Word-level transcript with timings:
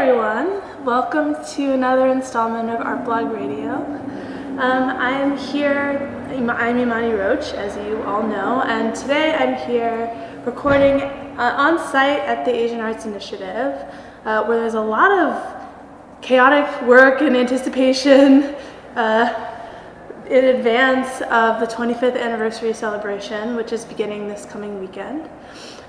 everyone. 0.00 0.62
Welcome 0.86 1.36
to 1.56 1.74
another 1.74 2.06
installment 2.06 2.70
of 2.70 2.80
Art 2.80 3.04
Blog 3.04 3.32
Radio. 3.32 3.72
Um, 4.58 4.96
I'm 4.96 5.36
here, 5.36 6.08
I'm 6.30 6.78
Imani 6.78 7.12
Roach, 7.12 7.52
as 7.52 7.76
you 7.86 8.02
all 8.04 8.22
know, 8.22 8.62
and 8.62 8.94
today 8.94 9.34
I'm 9.34 9.56
here 9.68 10.10
recording 10.46 11.02
uh, 11.02 11.54
on 11.54 11.78
site 11.78 12.20
at 12.20 12.46
the 12.46 12.50
Asian 12.50 12.80
Arts 12.80 13.04
Initiative, 13.04 13.84
uh, 14.24 14.42
where 14.44 14.58
there's 14.58 14.72
a 14.72 14.80
lot 14.80 15.10
of 15.10 16.22
chaotic 16.22 16.80
work 16.88 17.20
and 17.20 17.36
anticipation 17.36 18.54
uh, 18.96 19.52
in 20.30 20.56
advance 20.56 21.20
of 21.30 21.60
the 21.60 21.66
25th 21.66 22.18
anniversary 22.18 22.72
celebration, 22.72 23.54
which 23.54 23.70
is 23.70 23.84
beginning 23.84 24.28
this 24.28 24.46
coming 24.46 24.80
weekend. 24.80 25.28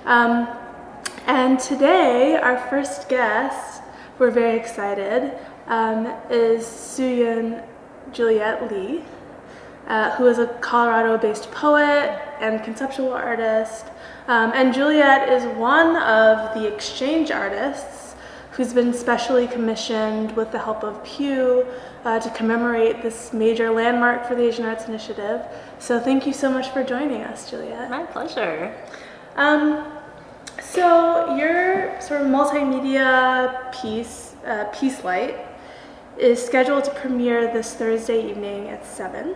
Um, 0.04 0.50
and 1.28 1.58
today, 1.60 2.36
our 2.36 2.58
first 2.68 3.08
guest, 3.08 3.71
we're 4.22 4.30
very 4.30 4.56
excited, 4.56 5.34
um, 5.66 6.06
is 6.30 6.64
Sueyeun 6.64 7.66
Juliette 8.14 8.72
Lee, 8.72 9.04
uh, 9.88 10.12
who 10.12 10.28
is 10.28 10.38
a 10.38 10.46
Colorado 10.62 11.18
based 11.18 11.50
poet 11.52 12.22
and 12.40 12.64
conceptual 12.64 13.14
artist. 13.14 13.88
Um, 14.28 14.52
and 14.54 14.76
Juliette 14.76 15.28
is 15.28 15.44
one 15.58 15.96
of 15.96 16.54
the 16.54 16.72
exchange 16.72 17.32
artists 17.32 18.14
who's 18.52 18.76
been 18.76 18.94
specially 18.94 19.48
commissioned 19.48 20.36
with 20.36 20.52
the 20.52 20.60
help 20.60 20.84
of 20.84 21.04
Pew 21.04 21.66
uh, 22.06 22.20
to 22.20 22.30
commemorate 22.30 23.02
this 23.02 23.34
major 23.34 23.72
landmark 23.72 24.28
for 24.28 24.36
the 24.36 24.44
Asian 24.44 24.66
Arts 24.66 24.86
Initiative. 24.88 25.42
So 25.80 26.00
thank 26.00 26.28
you 26.28 26.34
so 26.34 26.52
much 26.52 26.70
for 26.70 26.84
joining 26.84 27.24
us, 27.24 27.50
Juliette. 27.50 27.90
My 27.90 28.04
pleasure. 28.04 28.72
Um, 29.36 29.92
so 30.60 31.36
your 31.36 32.00
sort 32.02 32.22
of 32.22 32.28
multimedia 32.28 33.72
piece, 33.82 34.36
uh, 34.46 34.66
Peace 34.74 35.04
Light, 35.04 35.38
is 36.18 36.44
scheduled 36.44 36.84
to 36.86 36.92
premiere 36.92 37.52
this 37.54 37.74
Thursday 37.74 38.30
evening 38.30 38.70
at 38.70 38.86
7. 38.86 39.36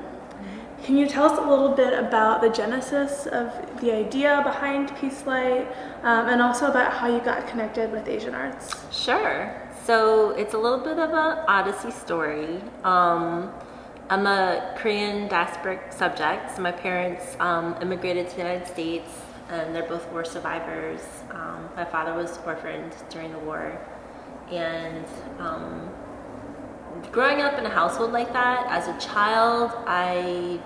Can 0.85 0.97
you 0.97 1.07
tell 1.07 1.25
us 1.25 1.39
a 1.39 1.49
little 1.49 1.69
bit 1.69 1.97
about 1.97 2.41
the 2.41 2.49
genesis 2.49 3.25
of 3.25 3.51
the 3.81 3.91
idea 3.91 4.41
behind 4.43 4.95
Peace 4.97 5.25
Light 5.25 5.67
um, 6.03 6.27
and 6.27 6.43
also 6.43 6.67
about 6.67 6.93
how 6.93 7.07
you 7.07 7.19
got 7.21 7.47
connected 7.47 7.91
with 7.91 8.07
Asian 8.07 8.35
arts? 8.35 8.71
Sure. 8.91 9.59
So 9.83 10.29
it's 10.31 10.53
a 10.53 10.57
little 10.59 10.77
bit 10.77 10.99
of 10.99 11.09
an 11.09 11.43
odyssey 11.47 11.89
story. 11.89 12.61
Um, 12.83 13.51
I'm 14.11 14.27
a 14.27 14.75
Korean 14.77 15.27
diasporic 15.27 15.91
subject. 15.91 16.55
So 16.55 16.61
my 16.61 16.71
parents 16.71 17.35
um, 17.39 17.75
immigrated 17.81 18.29
to 18.29 18.35
the 18.35 18.43
United 18.43 18.67
States 18.67 19.09
and 19.49 19.75
they're 19.75 19.87
both 19.87 20.09
war 20.11 20.25
survivors. 20.25 21.01
Um, 21.31 21.69
my 21.75 21.85
father 21.85 22.13
was 22.13 22.39
orphaned 22.45 22.95
during 23.09 23.31
the 23.31 23.39
war. 23.39 23.79
And 24.51 25.05
um, 25.39 25.89
growing 27.11 27.41
up 27.41 27.57
in 27.57 27.65
a 27.65 27.69
household 27.69 28.11
like 28.11 28.31
that, 28.33 28.67
as 28.69 28.87
a 28.87 28.99
child, 28.99 29.71
I 29.85 30.59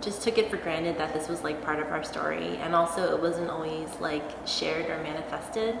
just 0.00 0.22
took 0.22 0.36
it 0.38 0.50
for 0.50 0.58
granted 0.58 0.98
that 0.98 1.14
this 1.14 1.28
was 1.28 1.42
like 1.42 1.62
part 1.62 1.80
of 1.80 1.88
our 1.88 2.04
story. 2.04 2.56
And 2.58 2.74
also, 2.74 3.14
it 3.14 3.20
wasn't 3.20 3.50
always 3.50 3.88
like 4.00 4.30
shared 4.46 4.90
or 4.90 5.02
manifested. 5.02 5.78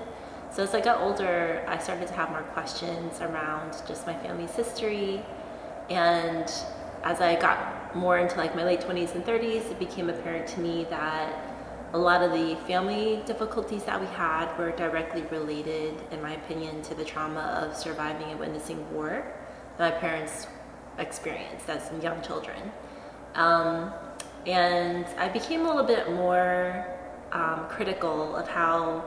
So 0.50 0.62
as 0.62 0.74
I 0.74 0.80
got 0.80 1.00
older, 1.00 1.64
I 1.68 1.76
started 1.78 2.08
to 2.08 2.14
have 2.14 2.30
more 2.30 2.42
questions 2.42 3.20
around 3.20 3.72
just 3.86 4.06
my 4.06 4.14
family's 4.14 4.54
history. 4.54 5.22
And 5.90 6.50
as 7.04 7.20
I 7.20 7.38
got 7.38 7.94
more 7.94 8.18
into 8.18 8.36
like 8.36 8.56
my 8.56 8.64
late 8.64 8.80
20s 8.80 9.14
and 9.14 9.24
30s, 9.24 9.70
it 9.70 9.78
became 9.78 10.08
apparent 10.08 10.46
to 10.48 10.60
me 10.60 10.86
that 10.88 11.55
a 11.92 11.98
lot 11.98 12.22
of 12.22 12.32
the 12.32 12.56
family 12.66 13.22
difficulties 13.26 13.84
that 13.84 14.00
we 14.00 14.06
had 14.08 14.56
were 14.58 14.72
directly 14.72 15.22
related, 15.30 15.94
in 16.10 16.20
my 16.20 16.34
opinion, 16.34 16.82
to 16.82 16.94
the 16.94 17.04
trauma 17.04 17.62
of 17.64 17.76
surviving 17.76 18.30
and 18.30 18.40
witnessing 18.40 18.92
war 18.92 19.24
that 19.78 19.94
my 19.94 19.98
parents 19.98 20.46
experienced 20.98 21.68
as 21.68 21.90
young 22.02 22.20
children. 22.22 22.72
Um, 23.34 23.92
and 24.46 25.06
I 25.18 25.28
became 25.28 25.62
a 25.62 25.68
little 25.68 25.84
bit 25.84 26.12
more 26.12 26.86
um, 27.32 27.66
critical 27.68 28.36
of 28.36 28.48
how 28.48 29.04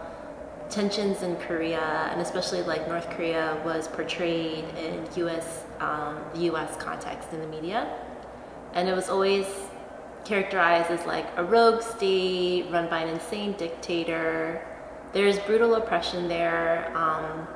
tensions 0.69 1.23
in 1.23 1.35
Korea, 1.37 2.09
and 2.11 2.21
especially 2.21 2.61
like 2.61 2.87
North 2.87 3.09
Korea, 3.09 3.59
was 3.65 3.87
portrayed 3.87 4.65
in 4.77 5.07
U.S. 5.15 5.63
Um, 5.79 6.17
U.S. 6.35 6.75
context 6.77 7.33
in 7.33 7.39
the 7.41 7.47
media, 7.47 7.91
and 8.73 8.87
it 8.87 8.93
was 8.93 9.09
always 9.09 9.47
characterized 10.29 10.91
as 10.91 11.03
like 11.07 11.25
a 11.37 11.43
rogue 11.43 11.81
state 11.81 12.67
run 12.69 12.87
by 12.87 12.99
an 12.99 13.09
insane 13.09 13.53
dictator. 13.53 14.63
There's 15.11 15.39
brutal 15.39 15.73
oppression 15.73 16.27
there, 16.27 16.95
um, 16.95 17.47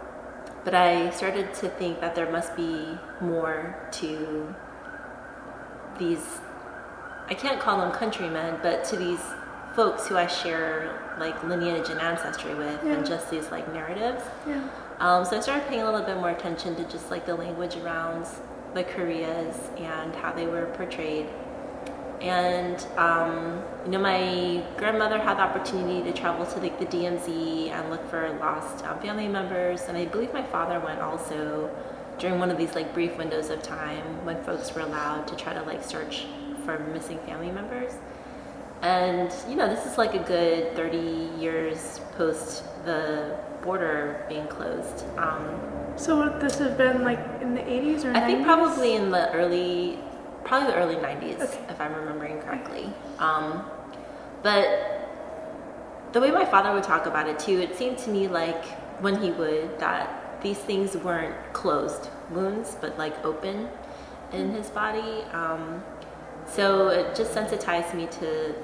but 0.65 0.73
I 0.73 1.11
started 1.11 1.53
to 1.55 1.69
think 1.69 2.01
that 2.01 2.15
there 2.15 2.31
must 2.31 2.55
be 2.55 2.97
more 3.21 3.87
to 4.01 4.55
these. 5.99 6.25
I 7.27 7.35
can't 7.35 7.59
call 7.59 7.77
them 7.77 7.91
countrymen, 7.91 8.59
but 8.63 8.83
to 8.85 8.95
these 8.95 9.21
folks 9.75 10.07
who 10.07 10.17
I 10.17 10.25
share 10.25 11.15
like 11.19 11.43
lineage 11.43 11.89
and 11.89 11.99
ancestry 12.01 12.55
with, 12.55 12.79
yeah. 12.83 12.93
and 12.93 13.05
just 13.05 13.29
these 13.29 13.51
like 13.51 13.71
narratives. 13.71 14.23
Yeah. 14.47 14.67
Um, 14.99 15.23
so 15.25 15.37
I 15.37 15.41
started 15.41 15.67
paying 15.67 15.83
a 15.83 15.85
little 15.85 16.05
bit 16.05 16.17
more 16.17 16.31
attention 16.31 16.75
to 16.77 16.83
just 16.85 17.11
like 17.11 17.27
the 17.27 17.35
language 17.35 17.75
around 17.77 18.25
the 18.73 18.83
Koreas 18.83 19.57
and 19.77 20.15
how 20.15 20.33
they 20.33 20.47
were 20.47 20.65
portrayed. 20.75 21.27
And 22.23 22.81
um, 22.97 23.61
you 23.85 23.91
know, 23.91 23.99
my 23.99 24.63
grandmother 24.77 25.19
had 25.19 25.37
the 25.37 25.41
opportunity 25.41 26.01
to 26.09 26.17
travel 26.17 26.45
to 26.45 26.59
like 26.59 26.79
the 26.79 26.85
DMZ 26.85 27.69
and 27.69 27.89
look 27.89 28.09
for 28.09 28.29
lost 28.39 28.85
um, 28.85 28.97
family 29.01 29.27
members, 29.27 29.81
and 29.83 29.97
I 29.97 30.05
believe 30.05 30.33
my 30.33 30.43
father 30.43 30.79
went 30.79 31.01
also 31.01 31.69
during 32.19 32.39
one 32.39 32.49
of 32.49 32.57
these 32.57 32.75
like 32.75 32.93
brief 32.93 33.17
windows 33.17 33.49
of 33.49 33.61
time 33.61 34.25
when 34.25 34.41
folks 34.43 34.73
were 34.73 34.81
allowed 34.81 35.27
to 35.27 35.35
try 35.35 35.53
to 35.53 35.61
like 35.63 35.83
search 35.83 36.25
for 36.63 36.79
missing 36.93 37.19
family 37.19 37.51
members. 37.51 37.91
And 38.81 39.29
you 39.49 39.55
know, 39.55 39.67
this 39.67 39.85
is 39.85 39.97
like 39.97 40.13
a 40.13 40.23
good 40.23 40.75
30 40.77 41.41
years 41.41 41.99
post 42.15 42.63
the 42.85 43.37
border 43.61 44.25
being 44.29 44.47
closed. 44.47 45.03
Um, 45.17 45.59
so 45.97 46.19
would 46.19 46.39
this 46.39 46.57
have 46.59 46.77
been 46.77 47.03
like 47.03 47.19
in 47.41 47.53
the 47.53 47.61
80s 47.61 48.05
or? 48.05 48.11
I 48.11 48.21
90s? 48.21 48.25
think 48.27 48.43
probably 48.45 48.95
in 48.95 49.11
the 49.11 49.29
early 49.33 49.99
probably 50.43 50.71
the 50.71 50.75
early 50.75 50.95
90s, 50.95 51.41
okay. 51.41 51.65
if 51.69 51.79
I'm 51.79 51.93
remembering 51.93 52.39
correctly. 52.41 52.91
Um, 53.19 53.63
but 54.41 55.09
the 56.11 56.21
way 56.21 56.31
my 56.31 56.45
father 56.45 56.73
would 56.73 56.83
talk 56.83 57.05
about 57.05 57.27
it 57.27 57.39
too, 57.39 57.59
it 57.59 57.75
seemed 57.75 57.97
to 57.99 58.09
me 58.09 58.27
like 58.27 58.65
when 59.01 59.21
he 59.21 59.31
would 59.31 59.79
that 59.79 60.41
these 60.41 60.57
things 60.57 60.95
weren't 60.95 61.35
closed 61.53 62.09
wounds, 62.31 62.77
but 62.79 62.97
like 62.97 63.23
open 63.25 63.69
in 64.31 64.51
his 64.51 64.69
body. 64.69 65.23
Um, 65.31 65.83
so 66.45 66.89
it 66.89 67.15
just 67.15 67.33
sensitized 67.33 67.93
me 67.93 68.07
to 68.07 68.55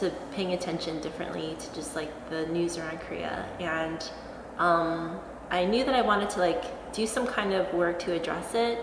to 0.00 0.10
paying 0.32 0.52
attention 0.52 1.00
differently 1.00 1.56
to 1.58 1.74
just 1.74 1.96
like 1.96 2.10
the 2.28 2.46
news 2.48 2.76
around 2.76 3.00
Korea, 3.00 3.46
and 3.58 4.10
um, 4.58 5.18
I 5.50 5.64
knew 5.64 5.84
that 5.84 5.94
I 5.94 6.02
wanted 6.02 6.28
to 6.30 6.40
like 6.40 6.92
do 6.92 7.06
some 7.06 7.26
kind 7.26 7.54
of 7.54 7.72
work 7.72 7.98
to 8.00 8.12
address 8.12 8.54
it 8.54 8.78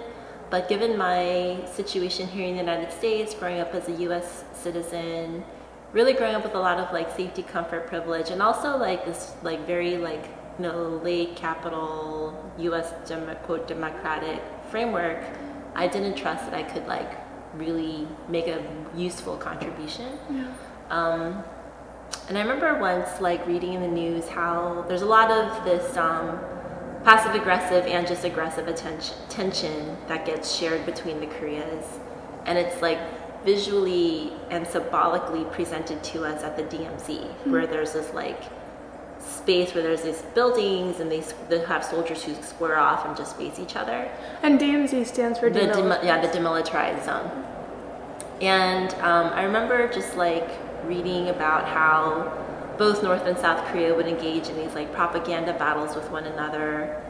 but 0.50 0.70
given 0.70 0.98
my 0.98 1.60
situation 1.74 2.28
here 2.28 2.46
in 2.48 2.56
the 2.56 2.62
United 2.62 2.92
States, 2.92 3.34
growing 3.34 3.60
up 3.60 3.74
as 3.74 3.88
a 3.90 3.94
US 4.10 4.44
citizen, 4.54 5.44
really 5.92 6.14
growing 6.14 6.36
up 6.36 6.44
with 6.44 6.56
a 6.56 6.60
lot 6.60 6.78
of 6.78 6.92
like 6.94 7.16
safety, 7.16 7.42
comfort, 7.42 7.88
privilege, 7.88 8.30
and 8.30 8.42
also 8.42 8.78
like 8.78 9.06
this 9.06 9.34
like 9.44 9.66
very 9.66 9.98
like 9.98 10.26
you 10.58 10.64
know 10.64 11.02
late 11.04 11.36
capital 11.36 12.52
US 12.60 12.94
dem- 13.08 13.36
quote 13.44 13.68
democratic 13.68 14.42
framework, 14.70 15.24
I 15.74 15.88
didn't 15.88 16.16
trust 16.16 16.46
that 16.46 16.54
I 16.54 16.64
could 16.64 16.88
like 16.88 17.12
really 17.56 18.08
make 18.30 18.48
a 18.48 18.64
useful 18.96 19.38
contribution. 19.38 20.18
Yeah. 20.30 20.48
Um, 20.90 21.44
and 22.28 22.38
I 22.38 22.42
remember 22.42 22.80
once 22.80 23.20
like 23.20 23.46
reading 23.48 23.74
in 23.74 23.82
the 23.82 23.88
news 23.88 24.28
how 24.28 24.86
there's 24.88 25.02
a 25.02 25.08
lot 25.08 25.32
of 25.32 25.66
this 25.66 25.98
um, 25.98 26.40
passive 27.06 27.36
aggressive 27.36 27.86
and 27.86 28.08
just 28.08 28.26
aggressive 28.26 28.68
attention, 28.68 29.16
tension 29.30 29.96
that 30.08 30.26
gets 30.26 30.54
shared 30.54 30.86
between 30.88 31.20
the 31.20 31.28
Koreas. 31.28 32.00
And 32.46 32.58
it's 32.58 32.82
like 32.82 33.00
visually 33.46 34.34
and 34.50 34.66
symbolically 34.66 35.46
presented 35.46 36.04
to 36.04 36.26
us 36.26 36.44
at 36.44 36.58
the 36.58 36.64
DMZ, 36.64 37.06
mm-hmm. 37.08 37.52
where 37.52 37.68
there's 37.68 37.94
this 37.94 38.12
like 38.14 38.42
space 39.20 39.74
where 39.74 39.84
there's 39.84 40.02
these 40.02 40.24
buildings 40.34 41.00
and 41.00 41.12
they, 41.12 41.24
they 41.48 41.64
have 41.66 41.84
soldiers 41.86 42.24
who 42.24 42.34
square 42.42 42.78
off 42.78 43.06
and 43.06 43.16
just 43.16 43.38
face 43.38 43.60
each 43.60 43.76
other. 43.76 44.10
And 44.42 44.60
DMZ 44.60 45.06
stands 45.06 45.38
for 45.38 45.52
the 45.52 45.60
demil- 45.60 46.04
yeah 46.04 46.20
the 46.20 46.36
demilitarized 46.36 47.06
zone. 47.06 47.30
And 48.42 48.92
um, 48.96 49.32
I 49.34 49.44
remember 49.44 49.88
just 49.94 50.18
like 50.18 50.50
reading 50.86 51.30
about 51.30 51.68
how 51.68 52.45
both 52.78 53.04
North 53.04 53.26
and 53.26 53.38
South 53.38 53.66
Korea 53.68 53.94
would 53.94 54.08
engage 54.08 54.48
in 54.50 54.56
these 54.58 54.74
like 54.74 54.94
propaganda 54.94 55.54
battles 55.54 55.96
with 55.96 56.10
one 56.12 56.26
another. 56.26 57.02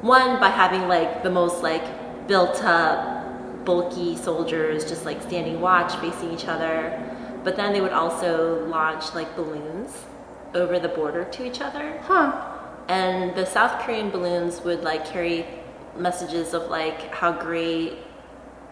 One 0.00 0.38
by 0.40 0.48
having 0.48 0.88
like 0.88 1.22
the 1.22 1.30
most 1.30 1.62
like 1.62 2.26
built 2.28 2.62
up, 2.64 3.64
bulky 3.64 4.16
soldiers 4.16 4.86
just 4.88 5.04
like 5.04 5.22
standing 5.22 5.60
watch 5.60 5.94
facing 5.96 6.32
each 6.32 6.46
other. 6.46 7.00
But 7.42 7.56
then 7.56 7.72
they 7.72 7.80
would 7.80 7.92
also 7.92 8.64
launch 8.66 9.14
like 9.14 9.34
balloons 9.36 10.04
over 10.54 10.78
the 10.78 10.88
border 10.88 11.24
to 11.24 11.46
each 11.46 11.60
other. 11.60 11.98
Huh. 12.04 12.50
and 12.88 13.34
the 13.34 13.46
South 13.46 13.80
Korean 13.82 14.10
balloons 14.10 14.60
would 14.62 14.82
like 14.82 15.06
carry 15.06 15.46
messages 15.96 16.52
of 16.54 16.68
like 16.68 17.12
how 17.14 17.32
great 17.32 17.98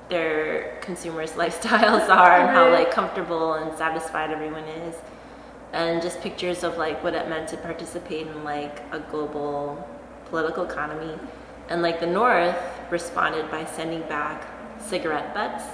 their 0.09 0.79
consumers' 0.83 1.33
lifestyles 1.43 2.09
are 2.09 2.41
and 2.41 2.51
how 2.51 2.71
like 2.71 2.91
comfortable 2.91 3.55
and 3.55 3.77
satisfied 3.79 4.31
everyone 4.31 4.65
is, 4.65 4.95
and 5.73 6.03
just 6.03 6.21
pictures 6.21 6.65
of 6.65 6.77
like 6.77 7.03
what 7.03 7.15
it 7.15 7.29
meant 7.29 7.49
to 7.49 7.57
participate 7.57 8.27
in 8.27 8.45
like 8.45 8.83
a 8.93 8.99
global 8.99 9.89
political 10.27 10.65
economy. 10.65 11.19
And 11.69 11.83
like 11.83 12.01
the 12.01 12.07
North 12.07 12.57
responded 12.91 13.51
by 13.51 13.65
sending 13.65 14.03
back 14.03 14.45
cigarette 14.81 15.33
butts. 15.35 15.65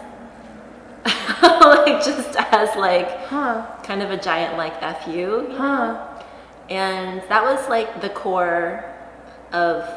like 1.43 2.05
just 2.05 2.37
as 2.37 2.75
like 2.77 3.09
Huh. 3.27 3.65
kind 3.83 4.03
of 4.03 4.11
a 4.11 4.17
giant 4.17 4.57
like 4.57 4.81
fu 5.03 5.11
you 5.13 5.55
Huh. 5.57 6.23
and 6.69 7.23
that 7.29 7.43
was 7.43 7.69
like 7.69 8.01
the 8.01 8.11
core 8.11 8.85
of 9.53 9.89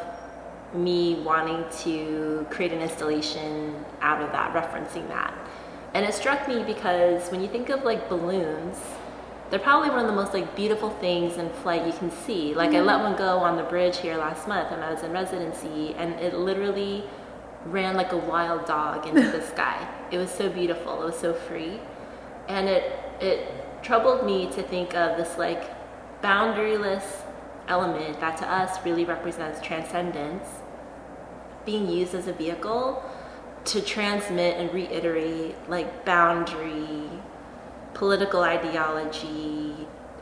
me 0.74 1.22
wanting 1.24 1.64
to 1.82 2.46
create 2.50 2.72
an 2.72 2.80
installation 2.80 3.84
out 4.00 4.22
of 4.22 4.32
that, 4.32 4.54
referencing 4.54 5.06
that. 5.08 5.34
And 5.94 6.06
it 6.06 6.14
struck 6.14 6.48
me 6.48 6.62
because 6.64 7.30
when 7.30 7.42
you 7.42 7.48
think 7.48 7.68
of 7.68 7.84
like 7.84 8.08
balloons, 8.08 8.78
they're 9.52 9.60
probably 9.60 9.90
one 9.90 9.98
of 9.98 10.06
the 10.06 10.14
most 10.14 10.32
like 10.32 10.56
beautiful 10.56 10.88
things 10.88 11.36
in 11.36 11.50
flight 11.50 11.86
you 11.86 11.92
can 11.92 12.10
see. 12.10 12.54
Like 12.54 12.70
I 12.70 12.80
let 12.80 13.00
one 13.00 13.16
go 13.16 13.36
on 13.36 13.58
the 13.58 13.62
bridge 13.64 13.98
here 13.98 14.16
last 14.16 14.48
month 14.48 14.70
when 14.70 14.80
I 14.80 14.90
was 14.90 15.02
in 15.02 15.12
residency 15.12 15.94
and 15.98 16.14
it 16.14 16.32
literally 16.32 17.04
ran 17.66 17.94
like 17.94 18.12
a 18.12 18.16
wild 18.16 18.64
dog 18.64 19.06
into 19.06 19.30
the 19.30 19.42
sky. 19.52 19.86
It 20.10 20.16
was 20.16 20.30
so 20.30 20.48
beautiful. 20.48 21.02
It 21.02 21.04
was 21.04 21.18
so 21.18 21.34
free. 21.34 21.80
And 22.48 22.66
it 22.66 22.98
it 23.20 23.82
troubled 23.82 24.24
me 24.24 24.46
to 24.52 24.62
think 24.62 24.94
of 24.94 25.18
this 25.18 25.36
like 25.36 25.62
boundaryless 26.22 27.04
element 27.68 28.20
that 28.20 28.38
to 28.38 28.48
us 28.48 28.82
really 28.86 29.04
represents 29.04 29.60
transcendence 29.60 30.46
being 31.66 31.90
used 31.90 32.14
as 32.14 32.26
a 32.26 32.32
vehicle 32.32 33.04
to 33.66 33.82
transmit 33.82 34.56
and 34.56 34.72
reiterate 34.72 35.54
like 35.68 36.06
boundary, 36.06 37.08
political 37.94 38.42
ideology, 38.42 39.74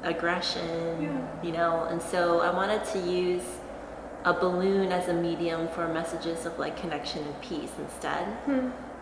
aggression, 0.03 1.19
you 1.43 1.53
know. 1.53 1.85
And 1.91 2.01
so 2.01 2.41
I 2.41 2.51
wanted 2.53 2.85
to 2.93 2.99
use 2.99 3.43
a 4.25 4.33
balloon 4.33 4.93
as 4.93 5.09
a 5.09 5.15
medium 5.15 5.69
for 5.69 5.89
messages 5.89 6.45
of 6.47 6.59
like 6.59 6.77
connection 6.77 7.25
and 7.25 7.41
peace 7.41 7.73
instead. 7.79 8.27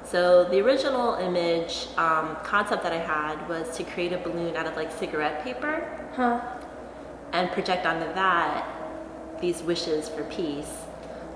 So 0.05 0.45
the 0.45 0.61
original 0.61 1.15
image 1.17 1.89
um, 1.97 2.37
concept 2.45 2.83
that 2.85 2.93
I 2.93 2.99
had 2.99 3.49
was 3.49 3.77
to 3.77 3.85
create 3.85 4.13
a 4.13 4.19
balloon 4.19 4.57
out 4.57 4.67
of 4.67 4.77
like 4.77 4.93
cigarette 4.93 5.43
paper 5.45 5.85
Huh. 6.15 6.41
and 7.33 7.51
project 7.53 7.85
onto 7.87 8.07
that 8.15 8.67
these 9.41 9.63
wishes 9.63 10.09
for 10.09 10.25
peace. 10.25 10.73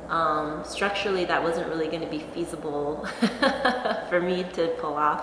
Um, 0.08 0.62
structurally, 0.64 1.24
that 1.26 1.42
wasn't 1.42 1.68
really 1.68 1.86
going 1.86 2.02
to 2.02 2.08
be 2.08 2.18
feasible 2.34 3.06
for 4.08 4.20
me 4.20 4.44
to 4.54 4.68
pull 4.80 4.94
off. 4.94 5.22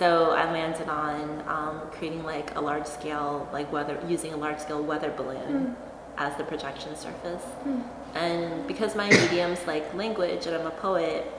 So 0.00 0.30
I 0.30 0.50
landed 0.50 0.88
on 0.88 1.44
um, 1.46 1.82
creating 1.90 2.24
like 2.24 2.56
a 2.56 2.60
large 2.62 2.86
scale, 2.86 3.46
like 3.52 3.70
weather, 3.70 4.02
using 4.08 4.32
a 4.32 4.36
large 4.38 4.58
scale 4.58 4.82
weather 4.82 5.12
balloon 5.14 5.76
as 6.16 6.34
the 6.38 6.44
projection 6.44 6.96
surface. 6.96 7.42
And 8.14 8.66
because 8.66 8.96
my 8.96 9.10
medium's 9.10 9.66
like 9.66 9.92
language 9.92 10.46
and 10.46 10.56
I'm 10.56 10.66
a 10.66 10.70
poet, 10.70 11.30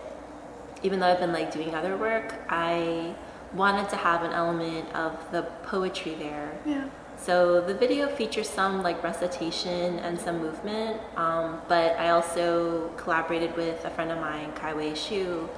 even 0.83 0.99
though 0.99 1.07
I've 1.07 1.19
been 1.19 1.33
like 1.33 1.51
doing 1.51 1.73
other 1.73 1.97
work, 1.97 2.35
I 2.49 3.15
wanted 3.55 3.89
to 3.89 3.95
have 3.95 4.21
an 4.21 4.31
element 4.31 4.93
of 4.93 5.31
the 5.31 5.41
poetry 5.63 6.13
there. 6.13 6.55
Yeah. 6.63 6.87
So 7.17 7.61
the 7.61 7.73
video 7.73 8.09
features 8.09 8.47
some 8.47 8.83
like 8.83 9.03
recitation 9.03 9.97
and 10.05 10.19
some 10.19 10.37
movement, 10.37 11.01
um, 11.17 11.61
but 11.67 11.97
I 11.97 12.09
also 12.09 12.89
collaborated 12.95 13.57
with 13.57 13.83
a 13.85 13.89
friend 13.89 14.11
of 14.11 14.19
mine, 14.19 14.53
Kai 14.53 14.73
Wei 14.75 14.93
Shu, 14.93 15.49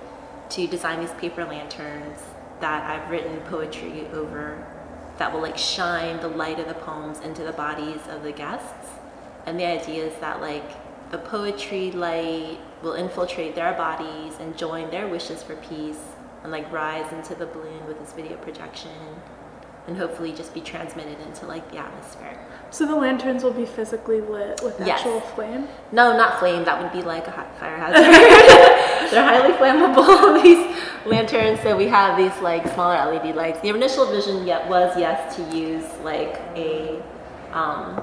to 0.51 0.67
design 0.67 1.01
these 1.01 1.11
paper 1.11 1.43
lanterns 1.43 2.32
that 2.63 2.89
I've 2.89 3.11
written 3.11 3.41
poetry 3.41 4.07
over 4.13 4.65
that 5.17 5.33
will 5.33 5.41
like 5.41 5.57
shine 5.57 6.21
the 6.21 6.29
light 6.29 6.59
of 6.59 6.69
the 6.69 6.73
poems 6.75 7.19
into 7.19 7.43
the 7.43 7.51
bodies 7.51 7.99
of 8.09 8.23
the 8.23 8.31
guests. 8.31 8.87
And 9.45 9.59
the 9.59 9.65
idea 9.65 10.05
is 10.05 10.17
that 10.21 10.39
like 10.39 11.11
the 11.11 11.17
poetry 11.17 11.91
light 11.91 12.57
will 12.81 12.93
infiltrate 12.93 13.53
their 13.55 13.73
bodies 13.73 14.35
and 14.39 14.57
join 14.57 14.89
their 14.91 15.09
wishes 15.09 15.43
for 15.43 15.57
peace 15.57 15.99
and 16.41 16.53
like 16.53 16.71
rise 16.71 17.11
into 17.11 17.35
the 17.35 17.47
balloon 17.47 17.85
with 17.85 17.99
this 17.99 18.13
video 18.13 18.37
projection 18.37 18.91
and 19.85 19.97
hopefully 19.97 20.31
just 20.31 20.53
be 20.53 20.61
transmitted 20.61 21.19
into 21.19 21.45
like 21.45 21.69
the 21.69 21.77
atmosphere. 21.79 22.39
So 22.71 22.85
the 22.85 22.95
lanterns 22.95 23.43
will 23.43 23.51
be 23.51 23.65
physically 23.65 24.21
lit 24.21 24.61
with 24.63 24.79
Yes. 24.79 24.99
actual 24.99 25.19
flame. 25.19 25.67
No, 25.91 26.15
not 26.15 26.39
flame. 26.39 26.63
That 26.63 26.81
would 26.81 26.93
be 26.93 27.05
like 27.05 27.27
a 27.27 27.31
hot 27.31 27.59
fire 27.59 27.75
hazard. 27.75 28.61
They're 29.13 29.23
highly 29.23 29.53
flammable. 29.53 30.43
These 30.43 30.75
lanterns. 31.05 31.59
So 31.61 31.75
we 31.77 31.87
have 31.87 32.17
these 32.17 32.35
like 32.41 32.63
smaller 32.73 33.11
LED 33.13 33.35
lights. 33.35 33.59
The 33.61 33.69
initial 33.69 34.05
vision 34.05 34.45
yet 34.47 34.67
was 34.69 34.97
yes 34.97 35.35
to 35.35 35.41
use 35.55 35.85
like 36.03 36.39
a 36.55 37.01
um, 37.51 38.01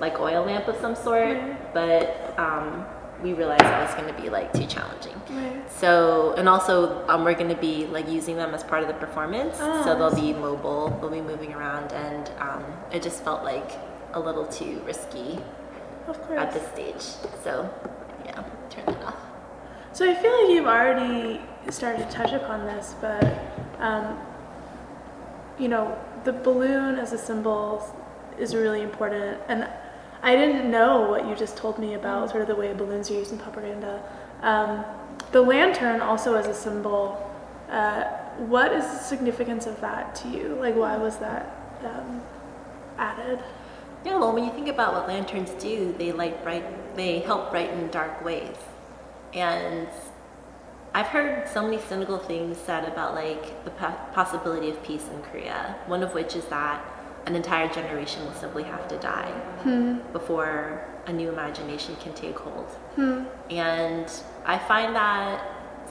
like 0.00 0.18
oil 0.20 0.44
lamp 0.44 0.68
of 0.68 0.76
some 0.80 0.94
sort, 0.94 1.36
Right. 1.36 1.74
but 1.74 2.34
um, 2.38 2.86
we 3.22 3.32
realized 3.34 3.62
that 3.64 3.86
was 3.86 3.94
going 4.00 4.14
to 4.14 4.22
be 4.22 4.30
like 4.30 4.52
too 4.52 4.66
challenging. 4.66 5.14
Right. 5.30 5.70
So, 5.70 6.34
and 6.38 6.48
also, 6.48 7.06
um, 7.08 7.24
we're 7.24 7.34
going 7.34 7.50
to 7.54 7.60
be 7.60 7.86
like 7.86 8.08
using 8.08 8.36
them 8.36 8.54
as 8.54 8.62
part 8.64 8.82
of 8.82 8.88
the 8.88 8.94
performance. 8.94 9.56
Oh, 9.60 9.84
so 9.84 9.98
they'll 9.98 10.14
be 10.14 10.32
mobile, 10.32 10.96
they'll 11.00 11.10
be 11.10 11.20
moving 11.20 11.52
around, 11.52 11.92
and 11.92 12.30
um, 12.38 12.64
it 12.92 13.02
just 13.02 13.22
felt 13.24 13.44
like 13.44 13.72
a 14.14 14.20
little 14.20 14.46
too 14.46 14.80
risky 14.86 15.38
Of 16.08 16.18
at 16.32 16.52
this 16.52 16.66
stage. 16.72 17.02
So, 17.44 17.68
yeah, 18.24 18.32
turn 18.34 18.38
it 18.38 18.38
off. 18.38 18.59
So 20.00 20.10
I 20.10 20.14
feel 20.14 20.32
like 20.32 20.50
you've 20.50 20.64
already 20.64 21.42
started 21.68 22.08
to 22.08 22.10
touch 22.10 22.32
upon 22.32 22.64
this, 22.64 22.94
but 23.02 23.22
um, 23.80 24.18
you 25.58 25.68
know, 25.68 25.94
the 26.24 26.32
balloon 26.32 26.94
as 26.94 27.12
a 27.12 27.18
symbol 27.18 27.84
is 28.38 28.54
really 28.54 28.80
important, 28.80 29.38
and 29.48 29.68
I 30.22 30.36
didn't 30.36 30.70
know 30.70 31.02
what 31.02 31.28
you 31.28 31.36
just 31.36 31.58
told 31.58 31.78
me 31.78 31.92
about 31.92 32.30
sort 32.30 32.40
of 32.40 32.48
the 32.48 32.54
way 32.54 32.72
balloons 32.72 33.10
are 33.10 33.12
used 33.12 33.30
in 33.32 33.36
propaganda. 33.36 34.02
Um, 34.40 34.86
the 35.32 35.42
lantern 35.42 36.00
also 36.00 36.34
as 36.34 36.46
a 36.46 36.54
symbol. 36.54 37.30
Uh, 37.68 38.04
what 38.48 38.72
is 38.72 38.84
the 38.84 39.00
significance 39.00 39.66
of 39.66 39.78
that 39.82 40.14
to 40.14 40.28
you? 40.28 40.56
Like, 40.58 40.76
why 40.76 40.96
was 40.96 41.18
that 41.18 41.76
um, 41.84 42.22
added? 42.96 43.40
Yeah, 44.06 44.16
well, 44.16 44.32
when 44.32 44.44
you 44.44 44.52
think 44.52 44.68
about 44.68 44.94
what 44.94 45.08
lanterns 45.08 45.50
do, 45.62 45.94
they 45.98 46.10
light 46.10 46.42
bright, 46.42 46.96
they 46.96 47.18
help 47.18 47.50
brighten 47.50 47.90
dark 47.90 48.24
ways. 48.24 48.56
And 49.34 49.88
I've 50.92 51.06
heard 51.06 51.48
so 51.48 51.62
many 51.62 51.80
cynical 51.80 52.18
things 52.18 52.58
said 52.58 52.84
about 52.84 53.14
like 53.14 53.64
the 53.64 53.70
possibility 53.70 54.70
of 54.70 54.82
peace 54.82 55.06
in 55.08 55.22
Korea. 55.22 55.76
One 55.86 56.02
of 56.02 56.14
which 56.14 56.34
is 56.34 56.44
that 56.46 56.84
an 57.26 57.36
entire 57.36 57.68
generation 57.68 58.24
will 58.24 58.34
simply 58.34 58.62
have 58.64 58.88
to 58.88 58.98
die 58.98 59.30
hmm. 59.62 59.98
before 60.12 60.84
a 61.06 61.12
new 61.12 61.28
imagination 61.28 61.96
can 61.96 62.14
take 62.14 62.38
hold. 62.38 62.66
Hmm. 62.96 63.24
And 63.50 64.10
I 64.44 64.58
find 64.58 64.94
that 64.96 65.42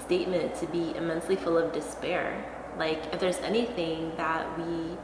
statement 0.01 0.55
to 0.55 0.67
be 0.67 0.95
immensely 0.95 1.35
full 1.35 1.57
of 1.57 1.71
despair. 1.71 2.45
Like, 2.77 3.13
if 3.13 3.19
there's 3.19 3.37
anything 3.37 4.13
that 4.17 4.57
we 4.57 4.97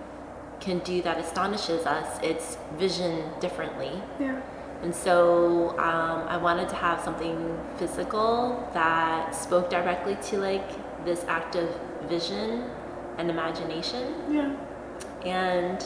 can 0.59 0.79
do 0.79 1.01
that 1.01 1.17
astonishes 1.19 1.85
us, 1.85 2.19
it's 2.23 2.57
vision 2.77 3.29
differently. 3.39 3.91
Yeah. 4.19 4.41
And 4.81 4.93
so 4.93 5.69
um, 5.79 6.27
I 6.27 6.37
wanted 6.37 6.69
to 6.69 6.75
have 6.75 7.01
something 7.01 7.59
physical 7.77 8.69
that 8.73 9.33
spoke 9.33 9.69
directly 9.69 10.17
to 10.29 10.37
like 10.37 10.69
this 11.05 11.25
active 11.27 11.69
vision 12.07 12.69
and 13.17 13.29
imagination. 13.29 14.13
Yeah. 14.29 14.55
And 15.25 15.83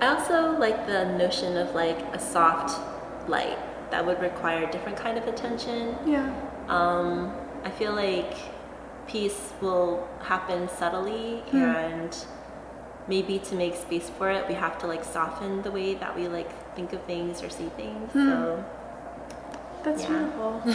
I 0.00 0.08
also 0.08 0.58
like 0.58 0.86
the 0.86 1.16
notion 1.16 1.56
of 1.56 1.74
like 1.74 1.98
a 2.14 2.18
soft 2.18 2.78
light 3.28 3.58
that 3.90 4.04
would 4.04 4.20
require 4.20 4.66
a 4.66 4.70
different 4.70 4.98
kind 4.98 5.16
of 5.16 5.26
attention. 5.26 5.96
Yeah. 6.04 6.34
Um, 6.68 7.34
I 7.64 7.70
feel 7.70 7.92
like 7.92 8.34
peace 9.06 9.52
will 9.60 10.06
happen 10.20 10.68
subtly 10.68 11.42
and 11.52 12.16
maybe 13.08 13.38
to 13.38 13.54
make 13.54 13.76
space 13.76 14.10
for 14.10 14.30
it 14.30 14.48
we 14.48 14.54
have 14.54 14.78
to 14.78 14.86
like 14.86 15.04
soften 15.04 15.62
the 15.62 15.70
way 15.70 15.94
that 15.94 16.16
we 16.16 16.26
like 16.26 16.50
think 16.76 16.92
of 16.92 17.02
things 17.04 17.42
or 17.42 17.48
see 17.50 17.68
things. 17.76 18.12
So 18.12 18.62
That's 19.82 20.02
Yeah. 20.02 20.08
beautiful. 20.18 20.62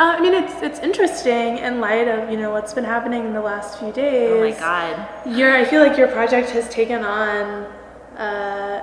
uh, 0.00 0.16
I 0.16 0.20
mean, 0.20 0.34
it's 0.34 0.54
it's 0.62 0.78
interesting 0.88 1.58
in 1.58 1.80
light 1.80 2.08
of 2.08 2.30
you 2.30 2.36
know 2.42 2.50
what's 2.56 2.72
been 2.78 2.84
happening 2.94 3.22
in 3.28 3.32
the 3.32 3.40
last 3.52 3.78
few 3.80 3.92
days. 3.92 4.30
oh 4.32 4.40
my 4.40 4.52
god. 4.68 4.94
Your 5.38 5.50
I 5.60 5.64
feel 5.64 5.82
like 5.86 5.96
your 5.98 6.08
project 6.18 6.48
has 6.50 6.68
taken 6.68 7.00
on 7.04 7.44
uh, 8.26 8.80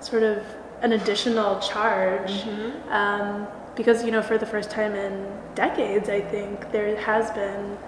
sort 0.00 0.22
of 0.32 0.38
an 0.82 0.92
additional 0.92 1.50
charge 1.60 2.32
Mm-hmm. 2.32 2.92
um, 3.00 3.46
because 3.76 4.04
you 4.04 4.10
know 4.14 4.22
for 4.30 4.36
the 4.36 4.46
first 4.54 4.68
time 4.78 4.94
in 4.94 5.14
decades, 5.54 6.08
I 6.08 6.20
think 6.20 6.70
there 6.72 6.88
has 7.10 7.30
been 7.40 7.78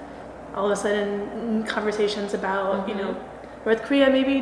all 0.54 0.66
of 0.66 0.72
a 0.72 0.76
sudden 0.84 1.64
conversations 1.76 2.30
about 2.34 2.88
you 2.88 2.94
know 3.00 3.12
Mm-hmm. 3.14 3.33
North 3.64 3.82
Korea 3.82 4.10
maybe 4.10 4.40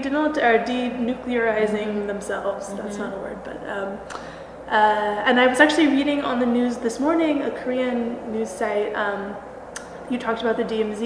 denuclearizing 0.67 2.07
themselves. 2.07 2.73
That's 2.75 2.97
Mm-hmm. 2.97 3.03
not 3.11 3.19
a 3.19 3.21
word, 3.21 3.39
but. 3.45 3.59
Um, 3.69 3.99
Uh, 4.73 5.29
and 5.29 5.39
I 5.39 5.47
was 5.53 5.61
actually 5.61 5.89
reading 5.89 6.23
on 6.25 6.37
the 6.41 6.47
news 6.47 6.75
this 6.79 6.99
morning, 6.99 7.43
a 7.43 7.51
Korean 7.51 7.99
news 8.33 8.49
site. 8.49 8.95
Um, 9.05 9.37
you 10.09 10.17
talked 10.19 10.41
about 10.41 10.57
the 10.57 10.65
DMZ. 10.65 11.05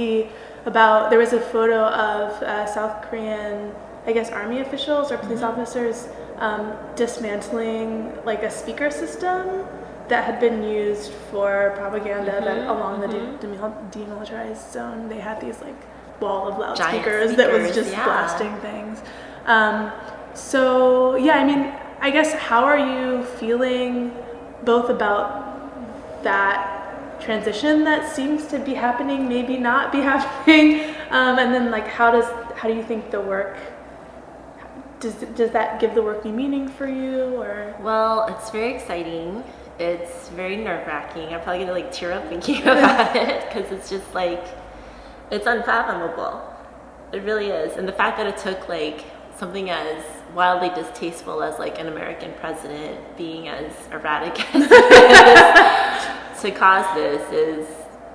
About 0.66 1.10
there 1.10 1.18
was 1.18 1.32
a 1.32 1.40
photo 1.40 1.80
of 2.10 2.26
uh, 2.42 2.64
South 2.66 2.94
Korean, 3.06 3.72
I 4.06 4.12
guess, 4.12 4.30
army 4.30 4.60
officials 4.60 5.10
or 5.10 5.16
police 5.18 5.40
Mm-hmm. 5.40 5.60
officers 5.60 5.96
um, 6.38 6.64
dismantling 6.94 8.12
like 8.24 8.42
a 8.44 8.50
speaker 8.50 8.88
system 8.90 9.66
that 10.08 10.22
had 10.28 10.38
been 10.38 10.62
used 10.62 11.10
for 11.30 11.72
propaganda 11.76 12.32
Mm-hmm, 12.32 12.44
that 12.48 12.58
along 12.74 13.00
the 13.00 13.08
demil- 13.42 13.80
demilitarized 13.90 14.64
zone 14.76 15.08
they 15.08 15.18
had 15.28 15.40
these 15.40 15.58
like 15.66 15.80
wall 16.20 16.48
of 16.48 16.58
loudspeakers 16.58 17.36
that 17.36 17.52
was 17.52 17.74
just 17.74 17.90
yeah. 17.90 18.04
blasting 18.04 18.54
things. 18.60 19.00
Um, 19.46 19.92
so 20.34 21.16
yeah, 21.16 21.38
I 21.38 21.44
mean, 21.44 21.72
I 22.00 22.10
guess 22.10 22.32
how 22.34 22.64
are 22.64 22.78
you 22.78 23.24
feeling 23.24 24.12
both 24.64 24.90
about 24.90 26.22
that 26.22 27.20
transition 27.20 27.84
that 27.84 28.14
seems 28.14 28.46
to 28.48 28.58
be 28.58 28.74
happening, 28.74 29.28
maybe 29.28 29.56
not 29.56 29.92
be 29.92 29.98
happening, 30.12 30.94
um, 31.10 31.38
and 31.38 31.54
then 31.54 31.70
like 31.70 31.86
how 31.86 32.10
does 32.10 32.26
how 32.56 32.68
do 32.68 32.74
you 32.74 32.82
think 32.82 33.10
the 33.10 33.20
work 33.20 33.56
does 35.00 35.14
does 35.14 35.50
that 35.50 35.80
give 35.80 35.94
the 35.94 36.02
work 36.02 36.24
new 36.24 36.32
meaning 36.32 36.68
for 36.68 36.86
you 36.86 37.40
or 37.42 37.74
Well, 37.80 38.26
it's 38.26 38.50
very 38.50 38.74
exciting. 38.74 39.44
It's 39.78 40.30
very 40.30 40.56
nerve 40.56 40.86
wracking. 40.86 41.34
I'm 41.34 41.42
probably 41.42 41.60
gonna 41.60 41.72
like 41.72 41.92
tear 41.92 42.12
up 42.12 42.28
thinking 42.28 42.62
about 42.74 43.14
it 43.14 43.46
because 43.48 43.70
it's 43.72 43.90
just 43.90 44.14
like 44.14 44.44
it's 45.30 45.46
unfathomable. 45.46 46.42
It 47.12 47.22
really 47.22 47.46
is, 47.46 47.76
and 47.76 47.86
the 47.86 47.92
fact 47.92 48.18
that 48.18 48.26
it 48.26 48.36
took 48.36 48.68
like 48.68 49.04
something 49.36 49.70
as 49.70 50.04
wildly 50.34 50.70
distasteful 50.70 51.42
as 51.42 51.58
like 51.58 51.78
an 51.78 51.88
American 51.88 52.32
president 52.40 53.16
being 53.16 53.48
as 53.48 53.72
erratic 53.92 54.54
as 54.54 54.68
it 54.70 56.36
is 56.36 56.42
to 56.42 56.50
cause 56.50 56.86
this 56.94 57.32
is 57.32 57.68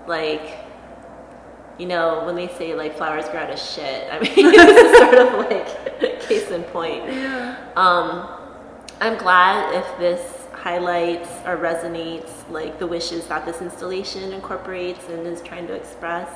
like 0.07 0.59
you 1.81 1.87
know, 1.87 2.23
when 2.25 2.35
they 2.35 2.47
say 2.47 2.75
like 2.75 2.95
flowers 2.95 3.27
grow 3.29 3.39
out 3.39 3.49
of 3.49 3.57
shit, 3.57 4.07
I 4.11 4.19
mean, 4.19 4.51
this 4.51 4.77
is 4.77 4.97
sort 4.99 5.15
of 5.15 5.33
like 5.49 6.19
case 6.21 6.49
in 6.51 6.63
point. 6.63 7.05
yeah 7.07 7.57
Um, 7.75 8.29
I'm 8.99 9.17
glad 9.17 9.73
if 9.73 9.97
this 9.97 10.47
highlights 10.53 11.29
or 11.47 11.57
resonates 11.57 12.47
like 12.51 12.77
the 12.77 12.85
wishes 12.85 13.25
that 13.27 13.45
this 13.47 13.61
installation 13.61 14.31
incorporates 14.31 15.07
and 15.09 15.25
is 15.25 15.41
trying 15.41 15.65
to 15.67 15.73
express. 15.73 16.29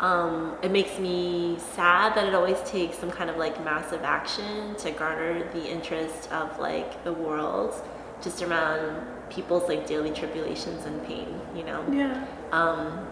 Um, 0.00 0.56
it 0.62 0.70
makes 0.72 0.98
me 0.98 1.56
sad 1.74 2.14
that 2.16 2.26
it 2.26 2.34
always 2.34 2.60
takes 2.62 2.98
some 2.98 3.10
kind 3.10 3.30
of 3.30 3.36
like 3.36 3.62
massive 3.64 4.02
action 4.02 4.74
to 4.76 4.90
garner 4.90 5.48
the 5.52 5.70
interest 5.70 6.30
of 6.32 6.58
like 6.58 7.02
the 7.04 7.12
world 7.12 7.74
just 8.22 8.42
around 8.42 9.06
people's 9.30 9.68
like 9.68 9.86
daily 9.86 10.10
tribulations 10.10 10.84
and 10.84 11.04
pain, 11.06 11.40
you 11.54 11.62
know? 11.64 11.84
yeah 11.92 12.24
Um, 12.52 13.06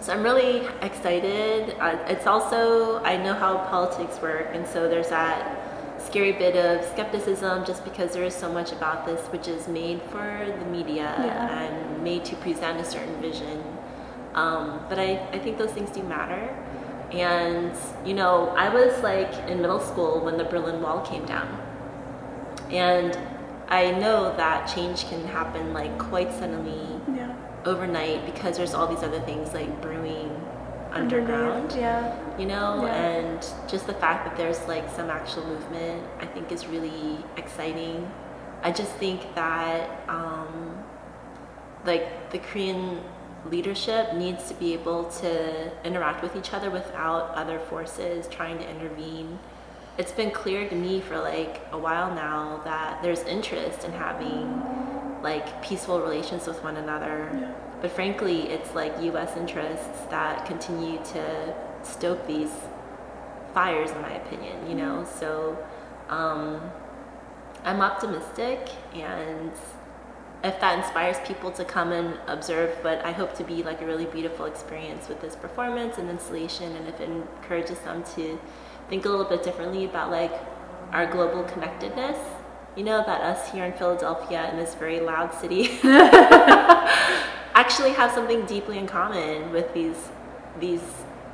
so 0.00 0.12
I'm 0.12 0.22
really 0.22 0.66
excited. 0.82 1.74
Uh, 1.80 1.96
it's 2.08 2.26
also, 2.26 3.02
I 3.04 3.16
know 3.16 3.34
how 3.34 3.58
politics 3.68 4.20
work, 4.20 4.48
and 4.52 4.66
so 4.66 4.88
there's 4.88 5.08
that 5.08 5.58
scary 6.00 6.32
bit 6.32 6.56
of 6.56 6.84
skepticism 6.90 7.64
just 7.64 7.84
because 7.84 8.12
there 8.12 8.24
is 8.24 8.34
so 8.34 8.52
much 8.52 8.72
about 8.72 9.06
this 9.06 9.20
which 9.28 9.46
is 9.48 9.68
made 9.68 10.02
for 10.02 10.46
the 10.58 10.64
media 10.66 11.14
Yeah. 11.18 11.58
and 11.62 12.02
made 12.02 12.24
to 12.26 12.36
present 12.36 12.80
a 12.80 12.84
certain 12.84 13.20
vision. 13.20 13.62
Um, 14.34 14.80
but 14.88 14.98
I, 14.98 15.18
I 15.32 15.38
think 15.38 15.58
those 15.58 15.70
things 15.72 15.90
do 15.90 16.02
matter. 16.02 16.56
And, 17.12 17.76
you 18.06 18.14
know, 18.14 18.48
I 18.56 18.68
was 18.70 19.02
like 19.02 19.32
in 19.48 19.60
middle 19.60 19.80
school 19.80 20.20
when 20.24 20.38
the 20.38 20.44
Berlin 20.44 20.80
Wall 20.80 21.00
came 21.02 21.24
down. 21.26 21.48
And 22.70 23.18
I 23.68 23.90
know 23.92 24.34
that 24.36 24.66
change 24.66 25.06
can 25.08 25.26
happen 25.26 25.72
like 25.72 25.98
quite 25.98 26.32
suddenly 26.32 27.00
yeah 27.14 27.34
overnight 27.64 28.26
because 28.26 28.56
there's 28.56 28.74
all 28.74 28.86
these 28.86 29.02
other 29.04 29.20
things 29.20 29.54
like 29.54 29.80
brewing 29.80 30.30
underground 30.90 31.72
yeah 31.72 32.14
you 32.38 32.44
know 32.44 32.84
Yeah. 32.84 32.92
and 32.94 33.46
just 33.68 33.86
the 33.86 33.94
fact 33.94 34.26
that 34.26 34.36
there's 34.36 34.60
like 34.66 34.90
some 34.90 35.08
actual 35.08 35.46
movement 35.46 36.02
i 36.20 36.26
think 36.26 36.50
is 36.52 36.66
really 36.66 37.24
exciting 37.36 38.10
i 38.62 38.70
just 38.72 38.90
think 38.96 39.34
that 39.36 39.88
um, 40.08 40.76
like 41.86 42.30
the 42.30 42.38
korean 42.40 43.00
leadership 43.50 44.14
needs 44.14 44.48
to 44.48 44.54
be 44.54 44.72
able 44.72 45.04
to 45.04 45.70
interact 45.86 46.22
with 46.22 46.36
each 46.36 46.52
other 46.52 46.70
without 46.70 47.30
other 47.34 47.58
forces 47.58 48.28
trying 48.28 48.58
to 48.58 48.68
intervene. 48.68 49.38
It's 49.98 50.12
been 50.12 50.30
clear 50.30 50.68
to 50.68 50.74
me 50.74 51.00
for 51.00 51.18
like 51.18 51.60
a 51.72 51.78
while 51.78 52.14
now 52.14 52.60
that 52.64 53.02
there's 53.02 53.22
interest 53.24 53.84
in 53.84 53.92
having 53.92 54.62
like 55.22 55.62
peaceful 55.62 56.00
relations 56.00 56.46
with 56.46 56.62
one 56.62 56.76
another. 56.76 57.30
Yeah. 57.32 57.52
but 57.80 57.90
frankly 57.90 58.42
it's 58.48 58.74
like 58.74 58.96
us 58.98 59.36
interests 59.36 60.06
that 60.10 60.46
continue 60.46 60.98
to 60.98 61.54
stoke 61.82 62.26
these 62.26 62.52
fires 63.54 63.90
in 63.90 64.00
my 64.00 64.12
opinion 64.12 64.68
you 64.68 64.74
know? 64.74 65.04
So 65.18 65.58
um, 66.08 66.60
i'm 67.64 67.80
optimistic 67.80 68.68
and 68.94 69.52
if 70.44 70.60
that 70.60 70.78
inspires 70.78 71.16
people 71.24 71.50
to 71.52 71.64
come 71.64 71.92
and 71.92 72.18
observe 72.26 72.76
but 72.82 73.04
i 73.04 73.12
hope 73.12 73.34
to 73.34 73.44
be 73.44 73.62
like 73.62 73.80
a 73.80 73.86
really 73.86 74.06
beautiful 74.06 74.46
experience 74.46 75.08
with 75.08 75.20
this 75.20 75.36
performance 75.36 75.98
and 75.98 76.10
installation 76.10 76.74
and 76.76 76.88
if 76.88 77.00
it 77.00 77.08
encourages 77.08 77.78
them 77.80 78.02
to 78.02 78.38
think 78.88 79.04
a 79.04 79.08
little 79.08 79.24
bit 79.24 79.42
differently 79.42 79.84
about 79.84 80.10
like 80.10 80.32
our 80.92 81.06
global 81.06 81.42
connectedness. 81.44 82.18
You 82.76 82.84
know 82.84 83.02
that 83.04 83.20
us 83.20 83.50
here 83.50 83.64
in 83.64 83.72
philadelphia 83.72 84.50
in 84.50 84.56
this 84.56 84.74
very 84.74 85.00
loud 85.00 85.34
city 85.34 85.78
actually 87.54 87.92
have 87.92 88.10
something 88.12 88.46
deeply 88.46 88.78
in 88.78 88.86
common 88.86 89.52
with 89.52 89.72
these 89.74 90.10
these 90.58 90.82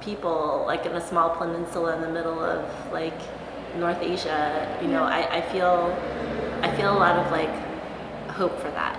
people 0.01 0.65
like 0.67 0.85
in 0.87 0.93
a 0.93 1.01
small 1.01 1.31
peninsula 1.31 1.95
in 1.97 2.03
the 2.03 2.09
middle 2.09 2.41
of 2.41 2.93
like 2.93 3.19
north 3.77 3.99
asia. 4.01 4.79
You 4.83 4.89
know 4.89 5.05
I, 5.05 5.39
I 5.39 5.41
feel 5.53 5.97
i 6.63 6.77
feel 6.77 6.93
a 6.93 6.99
lot 6.99 7.17
of 7.17 7.31
like 7.31 7.68
hope 8.39 8.59
for 8.61 8.71
that 8.71 8.99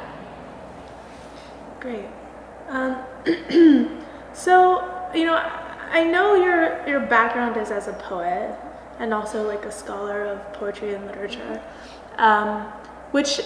Great. 1.79 2.05
Um, 2.67 2.97
so, 4.33 5.11
you 5.15 5.25
know, 5.25 5.35
I 5.35 6.03
know 6.03 6.35
your 6.35 6.85
your 6.87 6.99
background 6.99 7.55
is 7.57 7.71
as 7.71 7.87
a 7.87 7.93
poet 7.93 8.53
and 8.99 9.13
also 9.13 9.47
like 9.47 9.63
a 9.63 9.71
scholar 9.71 10.25
of 10.25 10.53
poetry 10.53 10.93
and 10.93 11.05
literature, 11.05 11.61
um, 12.17 12.63
which 13.11 13.41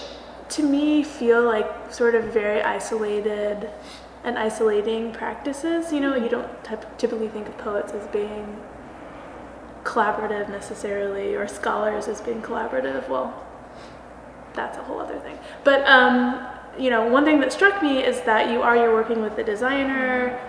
to 0.50 0.62
me 0.62 1.04
feel 1.04 1.42
like 1.42 1.92
sort 1.92 2.16
of 2.16 2.24
very 2.24 2.60
isolated 2.60 3.70
and 4.24 4.36
isolating 4.36 5.12
practices. 5.12 5.92
You 5.92 6.00
know, 6.00 6.16
you 6.16 6.28
don't 6.28 6.64
typ- 6.64 6.98
typically 6.98 7.28
think 7.28 7.46
of 7.46 7.56
poets 7.58 7.92
as 7.92 8.06
being 8.08 8.60
collaborative 9.84 10.48
necessarily, 10.48 11.36
or 11.36 11.46
scholars 11.46 12.08
as 12.08 12.20
being 12.20 12.42
collaborative. 12.42 13.08
Well, 13.08 13.32
that's 14.54 14.78
a 14.78 14.82
whole 14.82 15.00
other 15.00 15.18
thing. 15.18 15.38
But 15.62 15.86
um, 15.86 16.46
you 16.78 16.90
know, 16.90 17.06
one 17.06 17.24
thing 17.24 17.40
that 17.40 17.52
struck 17.52 17.82
me 17.82 18.02
is 18.02 18.20
that 18.22 18.50
you 18.50 18.62
are 18.62 18.76
you're 18.76 18.94
working 18.94 19.22
with 19.22 19.38
a 19.38 19.44
designer. 19.44 20.40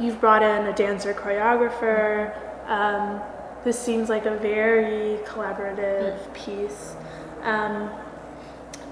You've 0.00 0.20
brought 0.20 0.42
in 0.42 0.66
a 0.66 0.74
dancer 0.74 1.14
choreographer. 1.14 2.34
Um, 2.68 3.20
this 3.64 3.78
seems 3.78 4.08
like 4.08 4.26
a 4.26 4.36
very 4.36 5.18
collaborative 5.24 6.32
piece. 6.34 6.94
Um, 7.42 7.90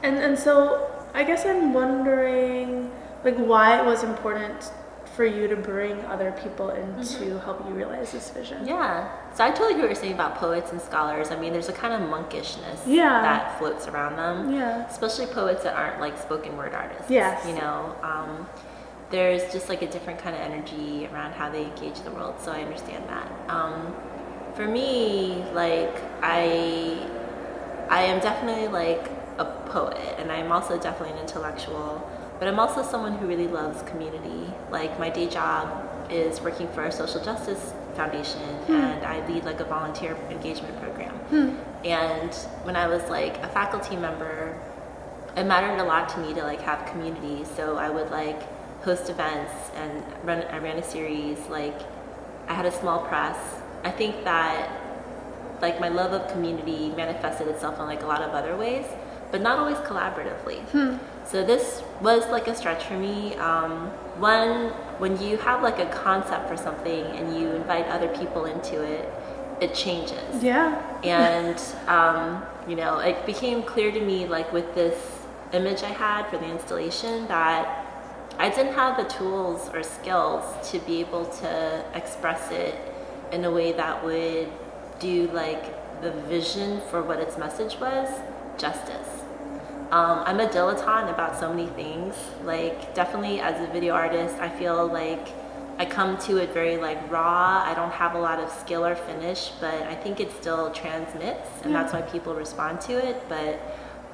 and 0.03 0.17
and 0.17 0.39
so 0.39 0.91
I 1.15 1.25
guess 1.25 1.45
I'm 1.45 1.73
wondering 1.73 2.91
like 3.25 3.37
why 3.37 3.79
it 3.79 3.85
was 3.85 4.03
important 4.03 4.73
for 5.17 5.25
you 5.27 5.47
to 5.49 5.57
bring 5.57 6.01
other 6.07 6.33
people 6.43 6.71
in 6.71 7.05
to 7.05 7.39
help 7.41 7.67
you 7.69 7.75
realize 7.75 8.13
this 8.13 8.31
vision. 8.31 8.67
yeah 8.67 9.11
so 9.35 9.45
i 9.45 9.51
totally 9.51 9.75
hear 9.75 9.83
what 9.83 9.89
you're 9.89 9.95
saying 9.95 10.15
about 10.15 10.35
poets 10.37 10.73
and 10.73 10.81
scholars 10.81 11.31
i 11.31 11.39
mean 11.39 11.53
there's 11.53 11.69
a 11.69 11.73
kind 11.73 11.93
of 11.93 12.09
monkishness 12.09 12.79
Yeah. 12.87 13.21
that 13.23 13.59
floats 13.59 13.87
around 13.89 14.17
them 14.17 14.53
Yeah. 14.55 14.87
especially 14.89 15.27
poets 15.27 15.63
that 15.65 15.75
aren't 15.77 16.01
like 16.01 16.17
spoken 16.19 16.57
word 16.57 16.73
artists. 16.75 17.11
Yes. 17.11 17.47
You 17.47 17.55
know, 17.55 17.95
um, 18.03 18.49
there's 19.11 19.43
just 19.53 19.69
like 19.69 19.83
a 19.83 19.87
different 19.87 20.19
kind 20.19 20.35
of 20.35 20.41
energy 20.41 21.07
around 21.13 21.33
how 21.33 21.51
they 21.51 21.65
engage 21.65 22.01
the 22.01 22.11
world. 22.11 22.37
So 22.41 22.51
I 22.51 22.63
understand 22.63 23.05
that. 23.11 23.29
Um, 23.51 23.95
for 24.55 24.67
me, 24.67 25.45
like 25.53 25.95
I, 26.23 27.07
I 27.91 28.03
am 28.05 28.21
definitely 28.21 28.69
like 28.69 29.11
a 29.39 29.45
poet, 29.67 30.15
and 30.19 30.33
I'm 30.33 30.51
also 30.51 30.79
definitely 30.79 31.15
an 31.17 31.21
intellectual. 31.21 32.09
But 32.43 32.49
I'm 32.49 32.59
also 32.59 32.83
someone 32.83 33.19
who 33.19 33.29
really 33.29 33.47
loves 33.47 33.89
community. 33.89 34.53
Like 34.69 34.99
my 34.99 35.09
day 35.09 35.29
job 35.29 36.11
is 36.11 36.41
working 36.41 36.67
for 36.73 36.83
a 36.83 36.91
social 36.91 37.23
justice 37.23 37.73
foundation, 37.95 38.43
hmm. 38.67 38.73
and 38.73 39.07
I 39.07 39.25
lead 39.29 39.45
like 39.45 39.61
a 39.61 39.65
volunteer 39.65 40.17
engagement 40.29 40.77
program. 40.81 41.15
Hmm. 41.31 41.87
And 41.87 42.35
when 42.65 42.75
I 42.75 42.89
was 42.89 43.09
like 43.09 43.37
a 43.45 43.49
faculty 43.49 43.95
member, 43.95 44.61
it 45.37 45.45
mattered 45.45 45.79
a 45.79 45.85
lot 45.85 46.09
to 46.09 46.19
me 46.19 46.35
to 46.35 46.43
like 46.43 46.61
have 46.63 46.85
community. 46.91 47.45
So 47.45 47.77
I 47.77 47.91
would 47.91 48.11
like 48.11 48.43
host 48.83 49.09
events 49.09 49.53
and 49.77 50.03
run. 50.25 50.43
I 50.51 50.59
ran 50.59 50.79
a 50.79 50.83
series. 50.83 51.39
Like 51.49 51.81
I 52.49 52.55
had 52.55 52.67
a 52.67 52.73
small 52.73 53.07
press. 53.07 53.39
I 53.85 53.93
think 53.93 54.25
that 54.25 54.69
like 55.61 55.79
my 55.79 55.91
love 55.91 56.13
of 56.13 56.29
community 56.33 56.89
manifested 56.97 57.47
itself 57.47 57.79
in 57.79 57.87
like 57.87 58.03
a 58.03 58.07
lot 58.07 58.21
of 58.21 58.31
other 58.31 58.57
ways. 58.57 58.87
but 59.31 59.41
not 59.41 59.59
always 59.59 59.79
collaboratively. 59.79 60.59
Hmm. 60.75 60.97
So 61.25 61.45
this 61.45 61.83
was 62.01 62.27
like 62.29 62.49
a 62.49 62.55
stretch 62.55 62.85
for 62.85 62.99
me. 62.99 63.35
Um, 63.37 63.89
one, 64.19 64.71
when 64.99 65.21
you 65.23 65.37
have 65.39 65.63
like 65.63 65.79
a 65.79 65.87
concept 65.87 66.49
for 66.49 66.57
something 66.57 67.05
and 67.05 67.39
you 67.39 67.51
invite 67.53 67.87
other 67.87 68.09
people 68.09 68.45
into 68.45 68.83
it, 68.83 69.09
it 69.61 69.75
changes. 69.75 70.43
Yeah. 70.43 70.81
And 71.05 71.61
um, 71.89 72.43
you 72.69 72.77
know, 72.77 72.99
it 72.99 73.25
became 73.27 73.63
clear 73.63 73.93
to 73.93 74.01
me, 74.01 74.27
like 74.27 74.53
with 74.53 74.75
this 74.75 74.99
image 75.53 75.83
I 75.83 75.89
had 75.89 76.29
for 76.29 76.39
the 76.39 76.51
installation, 76.51 77.27
that 77.29 77.87
I 78.39 78.49
didn't 78.49 78.75
have 78.75 78.97
the 78.97 79.05
tools 79.05 79.71
or 79.73 79.83
skills 79.83 80.71
to 80.71 80.79
be 80.81 81.01
able 81.01 81.27
to 81.27 81.85
express 81.95 82.51
it 82.51 82.75
in 83.31 83.45
a 83.45 83.51
way 83.51 83.73
that 83.73 84.05
would 84.05 84.49
do 84.99 85.29
like 85.29 86.01
the 86.03 86.11
vision 86.29 86.81
for 86.91 87.03
what 87.03 87.19
its 87.19 87.39
message 87.39 87.79
was 87.79 88.09
justice. 88.59 89.12
Um, 89.93 90.23
I'm 90.25 90.41
a 90.41 90.47
dilettante 90.47 91.11
about 91.13 91.39
so 91.39 91.53
many 91.53 91.69
things. 91.69 92.15
Like, 92.45 92.95
definitely 92.95 93.41
as 93.41 93.61
a 93.61 93.71
video 93.71 93.93
artist, 93.95 94.35
I 94.41 94.49
feel 94.49 94.87
like 94.87 95.29
I 95.79 95.85
come 95.85 96.17
to 96.29 96.39
it 96.39 96.51
very 96.55 96.77
like 96.79 96.99
raw. 97.11 97.63
I 97.67 97.75
don't 97.75 97.93
have 97.93 98.15
a 98.15 98.19
lot 98.19 98.39
of 98.41 98.51
skill 98.51 98.85
or 98.87 98.95
finish, 98.95 99.51
but 99.61 99.75
I 99.83 99.95
think 99.95 100.19
it 100.19 100.31
still 100.41 100.71
transmits, 100.71 101.49
and 101.63 101.75
that's 101.75 101.93
why 101.93 102.03
people 102.03 102.35
respond 102.35 102.81
to 102.83 102.95
it. 102.95 103.23
But 103.29 103.61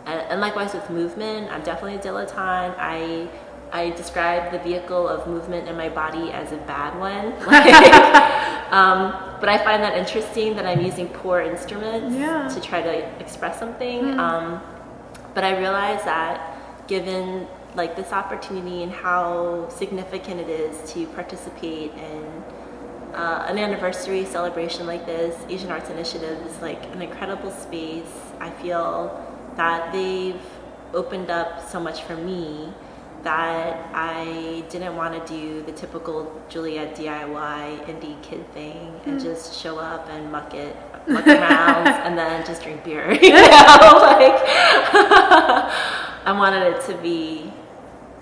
and 0.06 0.40
likewise 0.40 0.72
with 0.74 0.88
movement, 0.90 1.50
I'm 1.52 1.62
definitely 1.62 1.96
a 1.96 2.02
dilettante. 2.02 2.74
I 2.78 3.28
I 3.70 3.90
describe 3.90 4.50
the 4.50 4.58
vehicle 4.60 5.06
of 5.06 5.26
movement 5.26 5.68
in 5.68 5.76
my 5.76 5.90
body 5.90 6.30
as 6.32 6.52
a 6.52 6.56
bad 6.58 6.98
one. 6.98 7.34
Like, 7.46 8.72
um, 8.72 9.12
but 9.40 9.48
I 9.48 9.58
find 9.58 9.82
that 9.82 9.96
interesting 9.96 10.56
that 10.56 10.66
I'm 10.66 10.80
using 10.80 11.08
poor 11.08 11.40
instruments 11.40 12.16
Yeah. 12.16 12.48
to 12.48 12.60
try 12.60 12.80
to 12.82 12.94
express 13.20 13.58
something. 13.58 14.18
Um, 14.18 14.60
but 15.34 15.44
I 15.44 15.58
realized 15.58 16.04
that 16.04 16.86
given 16.88 17.46
like 17.74 17.96
this 17.96 18.12
opportunity 18.12 18.82
and 18.82 18.92
how 18.92 19.68
significant 19.68 20.40
it 20.40 20.48
is 20.48 20.92
to 20.92 21.06
participate 21.08 21.92
in 21.92 22.24
uh, 23.14 23.46
an 23.48 23.58
anniversary 23.58 24.24
celebration 24.24 24.86
like 24.86 25.06
this, 25.06 25.36
Asian 25.48 25.70
Arts 25.70 25.90
Initiative 25.90 26.38
is 26.46 26.60
like 26.60 26.84
an 26.94 27.02
incredible 27.02 27.50
space. 27.50 28.12
I 28.40 28.50
feel 28.50 29.24
that 29.56 29.92
they've 29.92 30.40
opened 30.94 31.30
up 31.30 31.68
so 31.68 31.80
much 31.80 32.02
for 32.02 32.16
me 32.16 32.72
that 33.22 33.90
I 33.92 34.62
didn't 34.70 34.94
want 34.96 35.14
to 35.14 35.32
do 35.32 35.62
the 35.62 35.72
typical 35.72 36.40
Juliette 36.48 36.96
DIY 36.96 37.86
indie 37.86 38.20
kid 38.22 38.50
thing 38.52 39.00
and 39.06 39.20
just 39.20 39.60
show 39.60 39.78
up 39.78 40.08
and 40.08 40.30
muck 40.30 40.54
it, 40.54 40.76
muck 41.08 41.26
around, 41.26 41.88
and 42.06 42.16
then 42.16 42.46
just 42.46 42.62
drink 42.62 42.84
beer. 42.84 43.12
You 43.20 43.32
know, 43.32 43.40
like 44.02 44.38
I 45.48 46.32
wanted 46.32 46.74
it 46.74 46.84
to 46.86 46.94
be 46.98 47.52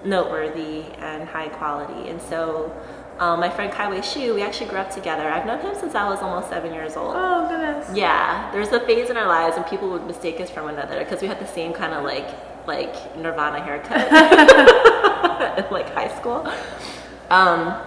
noteworthy 0.04 0.85
and 0.99 1.28
high 1.28 1.49
quality. 1.49 2.09
And 2.09 2.21
so, 2.23 2.73
um, 3.18 3.40
my 3.40 3.50
friend 3.50 3.73
Kai 3.73 3.88
Wei 3.88 4.02
Shu, 4.02 4.35
we 4.35 4.42
actually 4.42 4.68
grew 4.68 4.78
up 4.78 4.90
together. 4.90 5.28
I've 5.28 5.47
known 5.47 5.61
him 5.61 5.75
since 5.75 5.95
I 5.95 6.09
was 6.09 6.21
almost 6.21 6.49
seven 6.49 6.73
years 6.73 6.97
old. 6.97 7.14
Oh 7.16 7.49
goodness. 7.49 7.90
Yeah, 7.97 8.50
there 8.52 8.61
was 8.61 8.73
a 8.73 8.80
phase 8.80 9.11
in 9.11 9.16
our 9.16 9.26
lives 9.26 9.56
when 9.56 9.64
people 9.64 9.90
would 9.90 10.06
mistake 10.06 10.40
us 10.40 10.50
for 10.50 10.62
one 10.62 10.75
another 10.75 10.99
because 10.99 11.23
we 11.23 11.28
had 11.28 11.40
the 11.40 11.47
same 11.47 11.73
kind 11.73 11.95
of 11.95 12.04
like 12.04 12.28
like 12.66 13.16
Nirvana 13.16 13.62
haircut 13.62 14.09
in 15.59 15.64
like 15.71 15.88
high 15.95 16.14
school. 16.16 16.47
Um, 17.30 17.80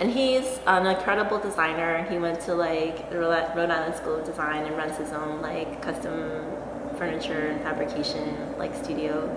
and 0.00 0.10
he's 0.10 0.58
an 0.66 0.86
incredible 0.86 1.38
designer. 1.38 2.04
He 2.10 2.18
went 2.18 2.40
to 2.42 2.54
like 2.54 3.10
Rhode 3.12 3.70
Island 3.70 3.94
School 3.94 4.16
of 4.16 4.24
Design 4.24 4.64
and 4.64 4.76
runs 4.76 4.96
his 4.96 5.12
own 5.12 5.40
like 5.40 5.80
custom 5.80 6.44
furniture 6.96 7.48
and 7.48 7.60
fabrication 7.62 8.56
like 8.58 8.74
studio. 8.74 9.28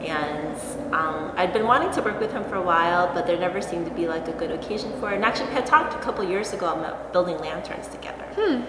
And 0.00 0.54
um, 0.94 1.32
I'd 1.36 1.52
been 1.52 1.66
wanting 1.66 1.90
to 1.92 2.02
work 2.02 2.20
with 2.20 2.32
him 2.32 2.44
for 2.44 2.54
a 2.54 2.62
while, 2.62 3.12
but 3.12 3.26
there 3.26 3.38
never 3.38 3.60
seemed 3.60 3.86
to 3.86 3.94
be 3.94 4.06
like 4.06 4.28
a 4.28 4.32
good 4.32 4.52
occasion 4.52 4.92
for 5.00 5.10
it. 5.10 5.16
And 5.16 5.24
actually, 5.24 5.48
we 5.48 5.54
had 5.54 5.66
talked 5.66 5.94
a 5.94 5.98
couple 5.98 6.24
years 6.24 6.52
ago 6.52 6.72
about 6.72 7.12
building 7.12 7.36
lanterns 7.38 7.88
together. 7.88 8.24
Hmm. 8.36 8.62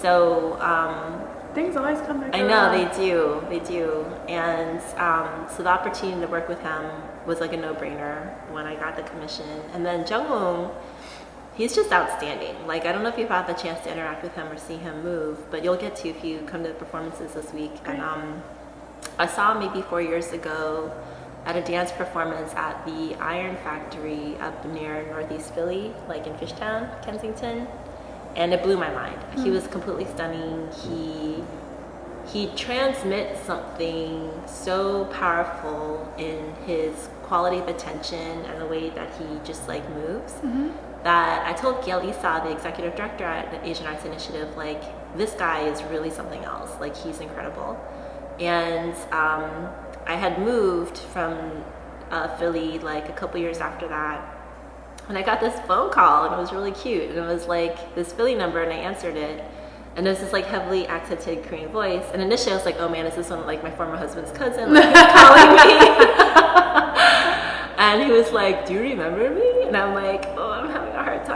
So 0.00 0.60
um, 0.60 1.22
Things 1.54 1.76
always 1.76 2.00
come 2.00 2.20
back. 2.20 2.34
I 2.34 2.40
know 2.40 2.46
around. 2.46 2.72
they 2.72 2.96
do, 2.96 3.44
they 3.50 3.58
do, 3.58 4.06
and 4.26 4.80
um, 4.96 5.46
so 5.54 5.62
the 5.62 5.68
opportunity 5.68 6.18
to 6.22 6.26
work 6.26 6.48
with 6.48 6.60
him 6.62 6.82
was 7.26 7.40
like 7.40 7.52
a 7.52 7.58
no-brainer 7.58 8.32
when 8.52 8.66
I 8.66 8.74
got 8.74 8.96
the 8.96 9.02
commission. 9.02 9.46
And 9.74 9.84
then 9.84 10.06
Jung 10.06 10.24
Woong, 10.28 10.74
he's 11.54 11.74
just 11.74 11.92
outstanding. 11.92 12.66
Like 12.66 12.86
I 12.86 12.92
don't 12.92 13.02
know 13.02 13.08
if 13.08 13.18
you've 13.18 13.28
had 13.28 13.46
the 13.46 13.54
chance 13.54 13.80
to 13.84 13.92
interact 13.92 14.22
with 14.22 14.34
him 14.34 14.48
or 14.48 14.56
see 14.56 14.76
him 14.76 15.02
move, 15.02 15.50
but 15.50 15.62
you'll 15.62 15.76
get 15.76 15.96
to 15.96 16.08
if 16.08 16.24
you 16.24 16.40
come 16.46 16.62
to 16.62 16.68
the 16.68 16.74
performances 16.74 17.34
this 17.34 17.52
week. 17.52 17.72
And 17.84 18.00
um, 18.00 18.42
I 19.18 19.26
saw 19.26 19.52
him 19.52 19.66
maybe 19.66 19.82
four 19.82 20.00
years 20.00 20.32
ago 20.32 20.92
at 21.44 21.56
a 21.56 21.60
dance 21.62 21.90
performance 21.92 22.54
at 22.54 22.84
the 22.86 23.14
Iron 23.16 23.56
Factory 23.56 24.36
up 24.36 24.64
near 24.66 25.04
Northeast 25.06 25.54
Philly, 25.54 25.92
like 26.08 26.26
in 26.26 26.34
Fishtown, 26.34 27.02
Kensington, 27.04 27.66
and 28.36 28.54
it 28.54 28.62
blew 28.62 28.76
my 28.76 28.90
mind. 28.90 29.18
He 29.42 29.50
was 29.50 29.66
completely 29.66 30.06
stunning. 30.06 30.70
He 30.72 31.42
he 32.24 32.46
transmits 32.54 33.40
something 33.44 34.30
so 34.46 35.06
powerful 35.06 36.14
in 36.16 36.54
his 36.64 37.08
quality 37.24 37.58
of 37.58 37.66
attention 37.66 38.44
and 38.44 38.60
the 38.60 38.66
way 38.66 38.90
that 38.90 39.12
he 39.18 39.24
just 39.44 39.66
like 39.66 39.86
moves 39.90 40.34
that 41.04 41.46
I 41.46 41.52
told 41.52 41.84
Gayle 41.84 42.08
Isa, 42.08 42.40
the 42.44 42.50
executive 42.50 42.94
director 42.94 43.24
at 43.24 43.50
the 43.50 43.68
Asian 43.68 43.86
Arts 43.86 44.04
Initiative, 44.04 44.56
like 44.56 44.82
this 45.16 45.32
guy 45.32 45.68
is 45.68 45.82
really 45.84 46.10
something 46.10 46.44
else. 46.44 46.70
Like 46.80 46.96
he's 46.96 47.20
incredible. 47.20 47.78
And 48.38 48.94
um, 49.12 49.68
I 50.06 50.14
had 50.14 50.38
moved 50.38 50.98
from 50.98 51.64
uh, 52.10 52.28
Philly 52.36 52.78
like 52.78 53.08
a 53.08 53.12
couple 53.12 53.40
years 53.40 53.58
after 53.58 53.88
that 53.88 54.32
and 55.08 55.18
I 55.18 55.22
got 55.22 55.40
this 55.40 55.58
phone 55.66 55.90
call 55.90 56.26
and 56.26 56.34
it 56.34 56.38
was 56.38 56.52
really 56.52 56.72
cute. 56.72 57.10
And 57.10 57.18
it 57.18 57.26
was 57.26 57.46
like 57.46 57.94
this 57.94 58.12
Philly 58.12 58.34
number 58.34 58.62
and 58.62 58.72
I 58.72 58.76
answered 58.76 59.16
it. 59.16 59.44
And 59.96 60.06
it 60.06 60.10
was 60.10 60.20
this 60.20 60.32
like 60.32 60.46
heavily 60.46 60.86
accented 60.86 61.44
Korean 61.44 61.70
voice. 61.70 62.04
And 62.12 62.22
initially 62.22 62.52
I 62.52 62.56
was 62.56 62.64
like, 62.64 62.76
oh 62.78 62.88
man, 62.88 63.06
is 63.06 63.16
this 63.16 63.30
one 63.30 63.44
like 63.44 63.62
my 63.62 63.70
former 63.70 63.96
husband's 63.96 64.30
cousin 64.32 64.72
like, 64.72 64.94
calling 64.94 65.56
me? 65.56 65.62
and 67.76 68.02
he 68.02 68.10
was 68.10 68.32
like, 68.32 68.64
do 68.64 68.74
you 68.74 68.80
remember 68.80 69.28
me? 69.28 69.64
And 69.66 69.76
I'm 69.76 69.92
like, 69.92 70.24
oh, 70.28 70.61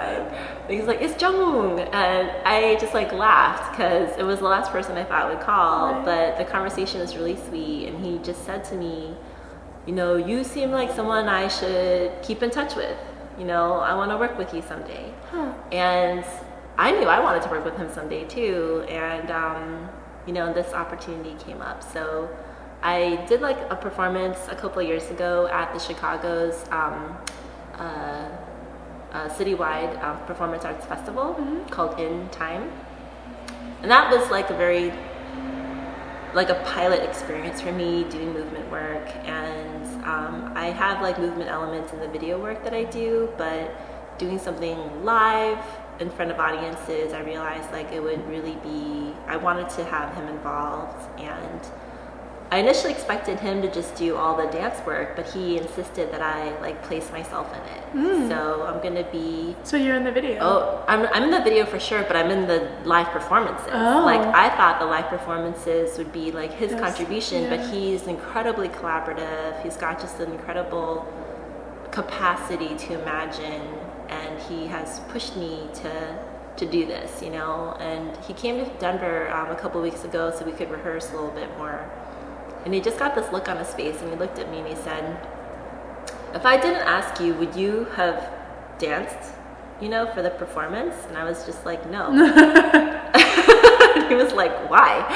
time. 0.06 0.34
And 0.68 0.70
he's 0.70 0.86
like, 0.86 1.00
it's 1.00 1.20
Jung. 1.20 1.80
And 1.80 2.30
I 2.46 2.76
just 2.80 2.94
like 2.94 3.12
laughed 3.12 3.72
because 3.72 4.16
it 4.18 4.22
was 4.22 4.40
the 4.40 4.46
last 4.46 4.70
person 4.70 4.96
I 4.96 5.04
thought 5.04 5.28
would 5.28 5.40
call. 5.40 5.92
Right. 5.92 6.04
But 6.04 6.38
the 6.38 6.44
conversation 6.44 7.00
was 7.00 7.16
really 7.16 7.36
sweet. 7.36 7.88
And 7.88 8.04
he 8.04 8.18
just 8.18 8.44
said 8.44 8.64
to 8.64 8.76
me, 8.76 9.14
you 9.86 9.94
know, 9.94 10.16
you 10.16 10.42
seem 10.42 10.70
like 10.70 10.90
someone 10.90 11.28
I 11.28 11.48
should 11.48 12.12
keep 12.22 12.42
in 12.42 12.50
touch 12.50 12.74
with. 12.74 12.98
You 13.38 13.44
know, 13.44 13.74
I 13.74 13.94
want 13.94 14.10
to 14.10 14.16
work 14.16 14.38
with 14.38 14.52
you 14.54 14.62
someday. 14.62 15.12
Huh. 15.30 15.52
And 15.70 16.24
I 16.78 16.90
knew 16.90 17.06
I 17.06 17.20
wanted 17.20 17.42
to 17.42 17.50
work 17.50 17.64
with 17.64 17.76
him 17.76 17.90
someday 17.92 18.24
too. 18.24 18.84
And, 18.88 19.30
um, 19.30 19.88
you 20.26 20.32
know, 20.32 20.52
this 20.52 20.72
opportunity 20.72 21.36
came 21.44 21.60
up. 21.62 21.82
So 21.82 22.28
I 22.82 23.24
did 23.28 23.40
like 23.40 23.58
a 23.70 23.76
performance 23.76 24.38
a 24.48 24.56
couple 24.56 24.80
of 24.82 24.88
years 24.88 25.10
ago 25.10 25.46
at 25.48 25.72
the 25.72 25.78
Chicago's 25.78 26.64
um, 26.70 27.16
uh, 27.74 28.28
uh, 29.12 29.28
citywide 29.28 30.02
um, 30.02 30.18
performance 30.26 30.64
arts 30.64 30.84
festival 30.86 31.34
called 31.70 31.98
In 31.98 32.28
Time. 32.30 32.70
And 33.82 33.90
that 33.90 34.10
was 34.10 34.30
like 34.30 34.50
a 34.50 34.54
very 34.56 34.92
like 36.34 36.50
a 36.50 36.62
pilot 36.66 37.02
experience 37.02 37.62
for 37.62 37.72
me 37.72 38.04
doing 38.10 38.32
movement 38.32 38.70
work. 38.70 39.08
And 39.24 39.76
um, 40.06 40.52
i 40.54 40.66
have 40.66 41.02
like 41.02 41.18
movement 41.18 41.50
elements 41.50 41.92
in 41.92 41.98
the 42.00 42.08
video 42.08 42.40
work 42.40 42.62
that 42.64 42.72
i 42.72 42.84
do 42.84 43.32
but 43.36 44.18
doing 44.18 44.38
something 44.38 45.04
live 45.04 45.62
in 45.98 46.08
front 46.10 46.30
of 46.30 46.38
audiences 46.38 47.12
i 47.12 47.20
realized 47.20 47.70
like 47.72 47.90
it 47.92 48.02
would 48.02 48.26
really 48.28 48.56
be 48.62 49.12
i 49.26 49.36
wanted 49.36 49.68
to 49.68 49.84
have 49.84 50.14
him 50.14 50.28
involved. 50.28 51.20
And 51.20 51.60
i 52.50 52.58
initially 52.58 52.92
expected 52.92 53.40
him 53.40 53.60
to 53.62 53.70
just 53.72 53.94
do 53.96 54.16
all 54.16 54.36
the 54.36 54.46
dance 54.52 54.78
work 54.86 55.16
but 55.16 55.26
he 55.32 55.58
insisted 55.58 56.12
that 56.12 56.22
i 56.22 56.58
like 56.60 56.80
place 56.84 57.10
myself 57.10 57.48
in 57.52 57.62
it 57.76 58.28
so 58.28 58.64
i'm 58.68 58.80
gonna 58.82 59.08
be 59.10 59.54
So 59.64 59.76
you're 59.76 59.96
in 59.96 60.04
the 60.04 60.12
video. 60.12 60.38
Oh, 60.40 60.84
I'm, 60.86 61.06
I'm 61.14 61.24
in 61.24 61.30
the 61.30 61.42
video 61.42 61.64
for 61.66 61.80
sure, 61.80 62.02
but 62.02 62.14
I'm 62.14 62.30
in 62.30 62.46
the 62.46 62.60
live 62.84 63.08
performances. 63.08 63.68
Oh. 63.72 64.02
Like 64.04 64.20
I 64.44 64.48
thought 64.56 64.78
the 64.78 64.86
live 64.86 65.06
performances 65.08 65.96
would 65.98 66.12
be 66.12 66.30
like 66.30 66.52
his 66.52 66.70
Yes, 66.72 66.80
contribution, 66.80 67.48
but 67.48 67.60
he's 67.72 68.02
incredibly 68.06 68.68
collaborative. 68.68 69.62
He's 69.64 69.76
got 69.76 69.98
just 70.00 70.20
an 70.20 70.30
incredible 70.32 71.06
capacity 71.90 72.76
to 72.86 73.00
imagine, 73.00 73.62
and 74.08 74.40
he 74.48 74.66
has 74.66 75.00
pushed 75.12 75.36
me 75.36 75.68
to 75.82 76.18
to 76.56 76.64
do 76.66 76.86
this. 76.86 77.22
You 77.22 77.30
know, 77.30 77.76
and 77.80 78.16
he 78.26 78.32
came 78.34 78.56
to 78.64 78.70
Denver 78.78 79.30
um, 79.30 79.50
a 79.50 79.56
couple 79.56 79.80
weeks 79.82 80.04
ago 80.04 80.32
so 80.36 80.44
we 80.44 80.52
could 80.52 80.70
rehearse 80.70 81.10
a 81.10 81.14
little 81.14 81.30
bit 81.42 81.50
more. 81.58 81.80
And 82.66 82.74
he 82.74 82.80
just 82.80 82.98
got 82.98 83.14
this 83.14 83.30
look 83.32 83.48
on 83.48 83.58
his 83.58 83.72
face, 83.74 84.02
and 84.02 84.10
he 84.10 84.16
looked 84.16 84.40
at 84.40 84.50
me 84.50 84.58
and 84.58 84.66
he 84.66 84.74
said, 84.74 85.16
"If 86.34 86.44
I 86.44 86.56
didn't 86.56 86.82
ask 86.82 87.20
you, 87.22 87.32
would 87.34 87.54
you 87.54 87.84
have 87.94 88.28
danced, 88.80 89.32
you 89.80 89.88
know, 89.88 90.12
for 90.12 90.20
the 90.20 90.30
performance?" 90.30 90.96
And 91.08 91.16
I 91.16 91.22
was 91.22 91.46
just 91.46 91.64
like, 91.64 91.88
"No." 91.88 92.10
he 94.08 94.16
was 94.16 94.32
like, 94.32 94.68
"Why?" 94.68 95.06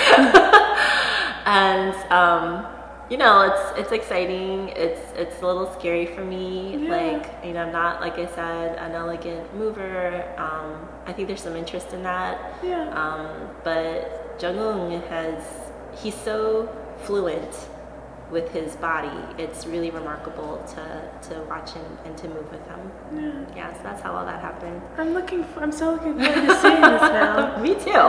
and 1.45 1.93
um, 2.13 2.67
you 3.11 3.17
know, 3.17 3.43
it's 3.43 3.81
it's 3.81 3.91
exciting. 3.91 4.69
It's 4.69 5.01
it's 5.17 5.43
a 5.43 5.47
little 5.47 5.75
scary 5.75 6.07
for 6.07 6.25
me. 6.25 6.77
Yeah. 6.77 6.91
Like 6.97 7.45
you 7.45 7.53
know, 7.53 7.65
I'm 7.65 7.73
not 7.73 8.01
like 8.01 8.15
I 8.15 8.27
said 8.27 8.79
an 8.79 8.93
elegant 8.93 9.53
mover. 9.57 10.23
Um, 10.39 10.89
I 11.05 11.13
think 11.13 11.27
there's 11.27 11.43
some 11.43 11.57
interest 11.57 11.93
in 11.93 12.05
that. 12.05 12.55
Yeah. 12.63 12.89
Um, 12.91 13.51
but 13.65 14.39
Jung 14.41 15.03
has 15.09 15.43
he's 16.01 16.15
so 16.15 16.69
fluent 17.05 17.69
with 18.31 18.53
his 18.53 18.77
body. 18.77 19.11
It's 19.43 19.67
really 19.67 19.91
remarkable 19.91 20.65
to 20.75 21.29
to 21.31 21.41
watch 21.49 21.73
him 21.73 21.99
and 22.05 22.17
to 22.19 22.29
move 22.29 22.51
with 22.51 22.65
him. 22.69 22.93
Yeah. 23.13 23.57
Yeah, 23.57 23.73
so 23.77 23.83
that's 23.83 24.03
how 24.03 24.15
all 24.15 24.25
that 24.25 24.41
happened. 24.41 24.81
I'm 24.97 25.13
looking. 25.15 25.45
For, 25.45 25.61
I'm 25.61 25.73
so 25.73 25.93
looking 25.93 26.15
forward 26.15 26.47
to 26.47 26.61
seeing 26.61 26.81
this 26.81 27.03
now. 27.03 27.57
Me 27.63 27.75
too. 27.75 28.01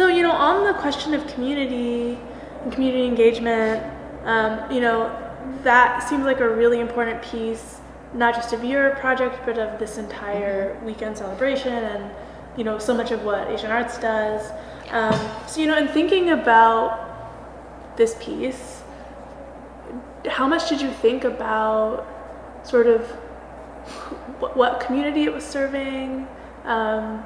So, 0.00 0.06
you 0.06 0.22
know, 0.22 0.30
on 0.32 0.64
the 0.64 0.72
question 0.74 1.14
of 1.14 1.26
community 1.26 2.18
and 2.62 2.72
community 2.72 3.04
engagement, 3.04 3.84
um, 4.24 4.70
you 4.70 4.80
know, 4.80 5.14
that 5.62 6.08
seems 6.08 6.24
like 6.24 6.40
a 6.40 6.48
really 6.48 6.80
important 6.80 7.20
piece, 7.22 7.80
not 8.14 8.34
just 8.34 8.52
of 8.52 8.64
your 8.64 8.94
project, 8.96 9.40
but 9.44 9.58
of 9.58 9.78
this 9.78 9.98
entire 9.98 10.80
weekend 10.84 11.18
celebration 11.18 11.72
and, 11.72 12.10
you 12.56 12.64
know, 12.64 12.78
so 12.78 12.94
much 12.94 13.10
of 13.10 13.24
what 13.24 13.48
Asian 13.50 13.70
Arts 13.70 13.98
does. 13.98 14.50
Um, 14.90 15.18
so, 15.46 15.60
you 15.60 15.66
know, 15.66 15.78
in 15.78 15.88
thinking 15.88 16.30
about 16.30 17.96
this 17.96 18.16
piece, 18.20 18.82
how 20.28 20.46
much 20.46 20.68
did 20.68 20.80
you 20.80 20.90
think 20.90 21.24
about 21.24 22.06
sort 22.64 22.86
of 22.86 23.06
what, 24.40 24.56
what 24.56 24.80
community 24.80 25.24
it 25.24 25.32
was 25.32 25.44
serving? 25.44 26.26
Um, 26.64 27.24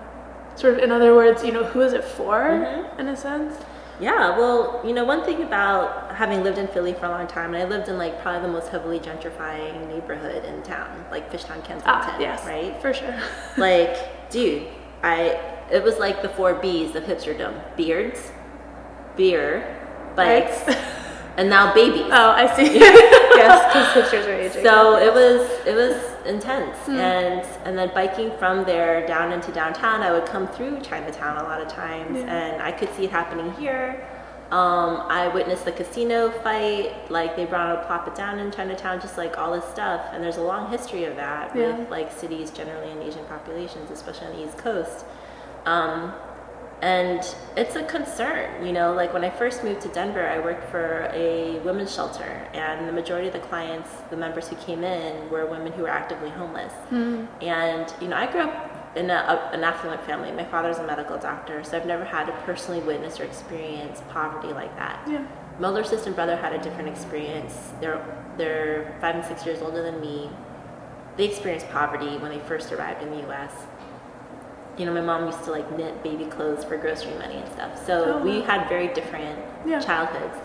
sort 0.56 0.74
of, 0.74 0.80
in 0.80 0.92
other 0.92 1.14
words, 1.14 1.42
you 1.44 1.52
know, 1.52 1.64
who 1.64 1.80
is 1.80 1.92
it 1.92 2.04
for, 2.04 2.34
Mhm. 2.40 2.98
in 3.00 3.08
a 3.08 3.16
sense? 3.16 3.56
Yeah, 4.00 4.36
well, 4.36 4.80
you 4.84 4.92
know, 4.92 5.04
one 5.04 5.22
thing 5.24 5.42
about 5.42 6.12
having 6.14 6.42
lived 6.42 6.58
in 6.58 6.66
Philly 6.68 6.94
for 6.94 7.06
a 7.06 7.10
long 7.10 7.26
time, 7.28 7.54
and 7.54 7.62
I 7.62 7.66
lived 7.68 7.88
in 7.88 7.96
like 7.96 8.20
probably 8.22 8.42
the 8.42 8.48
most 8.52 8.68
heavily 8.68 8.98
gentrifying 8.98 9.88
neighborhood 9.88 10.44
in 10.44 10.62
town, 10.62 11.04
like 11.12 11.32
Fishtown, 11.32 11.62
Kensington, 11.64 11.82
Ah, 11.86 12.16
yes, 12.18 12.44
right? 12.44 12.80
for 12.82 12.92
sure. 12.92 13.14
Like, 13.56 14.30
dude, 14.30 14.66
I 15.04 15.16
it 15.70 15.82
was 15.82 15.98
like 15.98 16.22
the 16.22 16.28
four 16.30 16.54
B's 16.54 16.94
of 16.96 17.04
hipsterdom: 17.04 17.54
beards, 17.76 18.32
beer, 19.16 19.76
bikes, 20.16 20.62
and 21.36 21.48
now 21.50 21.74
babies. 21.74 22.06
Oh, 22.06 22.30
I 22.30 22.46
see. 22.56 22.78
yes, 22.78 23.60
because 23.72 23.88
hipsters 23.94 24.26
are 24.28 24.32
aging. 24.40 24.62
So 24.62 24.96
it 24.96 25.12
was 25.12 25.40
it 25.66 25.74
was 25.74 25.96
intense, 26.26 26.76
Hmm. 26.86 26.96
and 26.96 27.46
and 27.66 27.76
then 27.78 27.90
biking 27.94 28.30
from 28.38 28.64
there 28.64 29.06
down 29.06 29.32
into 29.32 29.52
downtown, 29.52 30.02
I 30.02 30.10
would 30.12 30.26
come 30.26 30.48
through 30.48 30.80
Chinatown 30.80 31.36
a 31.36 31.42
lot 31.42 31.60
of 31.60 31.68
times, 31.68 32.16
Yeah. 32.18 32.34
and 32.34 32.62
I 32.62 32.72
could 32.72 32.90
see 32.94 33.04
it 33.04 33.10
happening 33.10 33.52
here. 33.54 34.06
Um, 34.50 35.02
I 35.08 35.28
witnessed 35.28 35.64
the 35.64 35.72
casino 35.72 36.30
fight, 36.30 37.10
like 37.10 37.34
they 37.34 37.44
brought 37.44 37.74
to 37.80 37.86
plop 37.86 38.06
it 38.06 38.14
down 38.14 38.38
in 38.38 38.52
Chinatown, 38.52 39.00
just 39.00 39.16
like 39.18 39.36
all 39.38 39.52
this 39.52 39.64
stuff, 39.64 40.02
and 40.12 40.22
there's 40.22 40.36
a 40.36 40.42
long 40.42 40.70
history 40.70 41.04
of 41.04 41.16
that 41.16 41.56
Yeah. 41.56 41.76
with 41.78 41.90
like 41.90 42.12
cities 42.12 42.50
generally 42.50 42.90
in 42.92 43.02
Asian 43.02 43.24
populations, 43.24 43.90
especially 43.90 44.26
on 44.28 44.32
the 44.34 44.44
East 44.46 44.58
Coast. 44.58 45.06
Um, 45.66 46.12
and 46.82 47.26
it's 47.56 47.76
a 47.76 47.82
concern, 47.84 48.64
you 48.66 48.72
know. 48.72 48.92
Like 48.92 49.14
when 49.14 49.24
I 49.24 49.30
first 49.30 49.64
moved 49.64 49.80
to 49.82 49.88
Denver, 49.88 50.26
I 50.28 50.38
worked 50.38 50.68
for 50.70 51.10
a 51.14 51.58
women's 51.60 51.94
shelter, 51.94 52.46
and 52.52 52.86
the 52.86 52.92
majority 52.92 53.28
of 53.28 53.32
the 53.32 53.40
clients, 53.40 53.88
the 54.10 54.16
members 54.16 54.48
who 54.48 54.56
came 54.56 54.84
in, 54.84 55.30
were 55.30 55.46
women 55.46 55.72
who 55.72 55.82
were 55.82 55.88
actively 55.88 56.28
homeless. 56.30 56.72
And 56.90 57.92
you 58.00 58.08
know, 58.08 58.16
I 58.16 58.30
grew 58.30 58.42
up 58.42 58.73
in 58.96 59.10
a, 59.10 59.14
a, 59.14 59.50
an 59.54 59.64
affluent 59.64 60.02
family. 60.04 60.30
My 60.32 60.44
father's 60.44 60.78
a 60.78 60.86
medical 60.86 61.18
doctor, 61.18 61.64
so 61.64 61.76
I've 61.76 61.86
never 61.86 62.04
had 62.04 62.26
to 62.26 62.32
personally 62.44 62.80
witness 62.80 63.18
or 63.20 63.24
experience 63.24 64.02
poverty 64.10 64.52
like 64.54 64.74
that. 64.76 65.06
yeah. 65.08 65.26
My 65.58 65.68
older 65.68 65.84
sister 65.84 66.06
and 66.08 66.16
brother 66.16 66.36
had 66.36 66.52
a 66.52 66.58
different 66.62 66.88
experience. 66.88 67.72
They're 67.80 68.04
they're 68.36 68.96
five 69.00 69.14
and 69.14 69.24
six 69.24 69.46
years 69.46 69.62
older 69.62 69.82
than 69.82 70.00
me. 70.00 70.28
They 71.16 71.26
experienced 71.26 71.68
poverty 71.70 72.16
when 72.18 72.32
they 72.32 72.40
first 72.40 72.72
arrived 72.72 73.02
in 73.04 73.10
the 73.10 73.18
U.S. 73.28 73.52
You 74.76 74.86
know, 74.86 74.92
my 74.92 75.00
mom 75.00 75.26
used 75.26 75.44
to 75.44 75.52
like 75.52 75.70
knit 75.78 76.02
baby 76.02 76.24
clothes 76.24 76.64
for 76.64 76.76
grocery 76.76 77.14
money 77.14 77.36
and 77.36 77.48
stuff. 77.52 77.86
So 77.86 78.18
Oh, 78.18 78.24
we 78.24 78.40
had 78.42 78.68
very 78.68 78.88
different 78.88 79.38
Yeah. 79.64 79.78
childhoods. 79.78 80.36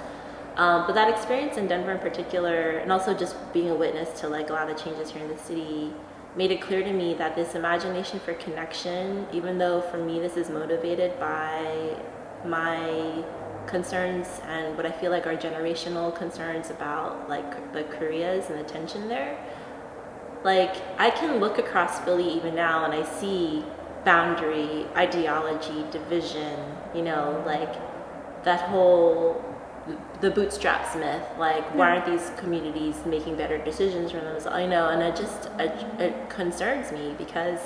Um, 0.57 0.85
but 0.85 0.93
that 0.93 1.09
experience 1.09 1.57
in 1.57 1.65
Denver 1.67 1.91
in 1.91 1.97
particular, 1.99 2.77
and 2.77 2.91
also 2.91 3.13
just 3.15 3.35
being 3.53 3.71
a 3.71 3.75
witness 3.75 4.19
to 4.21 4.27
like 4.29 4.51
a 4.51 4.53
lot 4.53 4.69
of 4.69 4.77
the 4.77 4.83
changes 4.83 5.09
here 5.09 5.23
in 5.23 5.29
the 5.29 5.37
city, 5.39 5.91
made 6.39 6.51
it 6.51 6.61
clear 6.61 6.81
to 6.81 6.93
me 6.93 7.13
that 7.13 7.35
this 7.35 7.53
imagination 7.53 8.17
for 8.17 8.33
connection, 8.35 9.27
even 9.33 9.57
though 9.57 9.81
for 9.81 9.97
me 9.97 10.21
this 10.21 10.37
is 10.37 10.49
motivated 10.49 11.19
by 11.19 11.93
my 12.45 13.21
concerns 13.67 14.39
and 14.47 14.77
what 14.77 14.85
I 14.85 14.91
feel 14.93 15.11
like 15.11 15.27
are 15.27 15.35
generational 15.35 16.15
concerns 16.15 16.69
about 16.69 17.27
like 17.27 17.73
the 17.73 17.83
Koreas 17.83 18.49
and 18.49 18.57
the 18.57 18.63
tension 18.63 19.09
there, 19.09 19.37
like 20.45 20.77
I 20.97 21.09
can 21.09 21.41
look 21.41 21.57
across 21.57 21.99
Philly 21.99 22.29
even 22.29 22.55
now 22.55 22.85
and 22.85 22.93
I 22.93 23.03
see 23.19 23.65
boundary, 24.05 24.87
ideology, 24.95 25.83
division, 25.91 26.57
you 26.95 27.01
know, 27.01 27.43
like 27.45 27.73
that 28.45 28.61
whole 28.69 29.43
the 30.21 30.31
bootstraps 30.31 30.95
myth. 30.95 31.23
Like, 31.37 31.63
why 31.75 31.91
aren't 31.91 32.05
these 32.05 32.31
communities 32.37 32.95
making 33.05 33.35
better 33.35 33.57
decisions 33.57 34.11
for 34.11 34.19
themselves? 34.19 34.47
I 34.47 34.65
know, 34.65 34.89
and 34.89 35.01
it 35.01 35.15
just 35.15 35.49
it, 35.59 35.71
it 35.99 36.29
concerns 36.29 36.91
me 36.91 37.15
because 37.17 37.59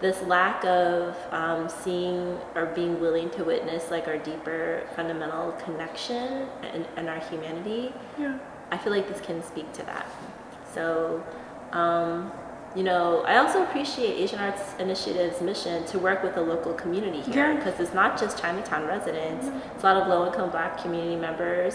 this 0.00 0.22
lack 0.22 0.64
of 0.64 1.16
um, 1.32 1.68
seeing 1.68 2.38
or 2.54 2.66
being 2.66 3.00
willing 3.00 3.30
to 3.30 3.44
witness 3.44 3.90
like 3.90 4.06
our 4.06 4.18
deeper 4.18 4.86
fundamental 4.94 5.52
connection 5.52 6.48
and, 6.72 6.86
and 6.96 7.08
our 7.08 7.18
humanity 7.18 7.92
Yeah. 8.18 8.38
I 8.70 8.78
feel 8.78 8.92
like 8.92 9.08
this 9.08 9.20
can 9.20 9.42
speak 9.42 9.72
to 9.72 9.82
that. 9.84 10.06
So, 10.72 11.24
um, 11.72 12.30
you 12.78 12.84
know, 12.84 13.22
I 13.22 13.38
also 13.38 13.64
appreciate 13.64 14.14
Asian 14.20 14.38
Arts 14.38 14.62
Initiative's 14.78 15.40
mission 15.40 15.84
to 15.86 15.98
work 15.98 16.22
with 16.22 16.36
the 16.36 16.42
local 16.42 16.72
community 16.74 17.20
here 17.20 17.50
Yeah. 17.50 17.56
because 17.56 17.80
it's 17.80 17.92
not 17.92 18.16
just 18.16 18.38
Chinatown 18.38 18.86
residents, 18.86 19.48
it's 19.74 19.82
a 19.82 19.86
lot 19.86 19.96
of 20.00 20.06
low 20.06 20.26
income 20.26 20.50
black 20.50 20.78
community 20.80 21.16
members, 21.16 21.74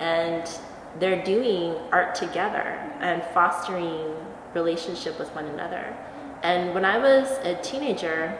and 0.00 0.42
they're 0.98 1.22
doing 1.22 1.76
art 1.92 2.16
together 2.16 2.80
and 2.98 3.22
fostering 3.32 4.12
relationship 4.52 5.20
with 5.20 5.32
one 5.36 5.44
another. 5.44 5.96
And 6.42 6.74
when 6.74 6.84
I 6.84 6.98
was 6.98 7.30
a 7.44 7.54
teenager, 7.62 8.36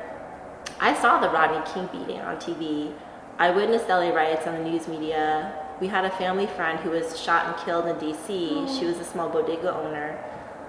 I 0.81 0.95
saw 0.95 1.21
the 1.21 1.29
Rodney 1.29 1.63
King 1.73 1.89
beating 1.93 2.21
on 2.23 2.39
TV. 2.39 2.93
I 3.39 3.53
witnessed 3.53 3.89
LA 3.89 4.11
riots 4.11 4.49
on 4.49 4.55
the 4.55 4.69
news 4.69 4.89
media. 4.89 5.55
We 5.81 5.87
had 5.87 6.05
a 6.05 6.11
family 6.11 6.49
friend 6.49 6.81
who 6.81 6.91
was 6.91 7.21
shot 7.21 7.47
and 7.47 7.57
killed 7.65 7.87
in 7.87 7.95
DC. 8.05 8.27
She 8.27 8.85
oh. 8.85 8.89
was 8.89 8.99
a 8.99 9.05
small 9.05 9.29
bodega 9.29 9.73
owner. 9.73 10.19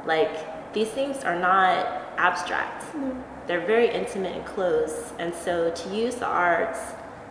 Like, 0.06 0.61
these 0.73 0.89
things 0.89 1.23
are 1.23 1.39
not 1.39 2.03
abstract, 2.17 2.86
they're 3.47 3.65
very 3.65 3.89
intimate 3.89 4.36
and 4.36 4.45
close. 4.45 5.13
And 5.19 5.34
so, 5.34 5.71
to 5.71 5.95
use 5.95 6.15
the 6.15 6.27
arts, 6.27 6.79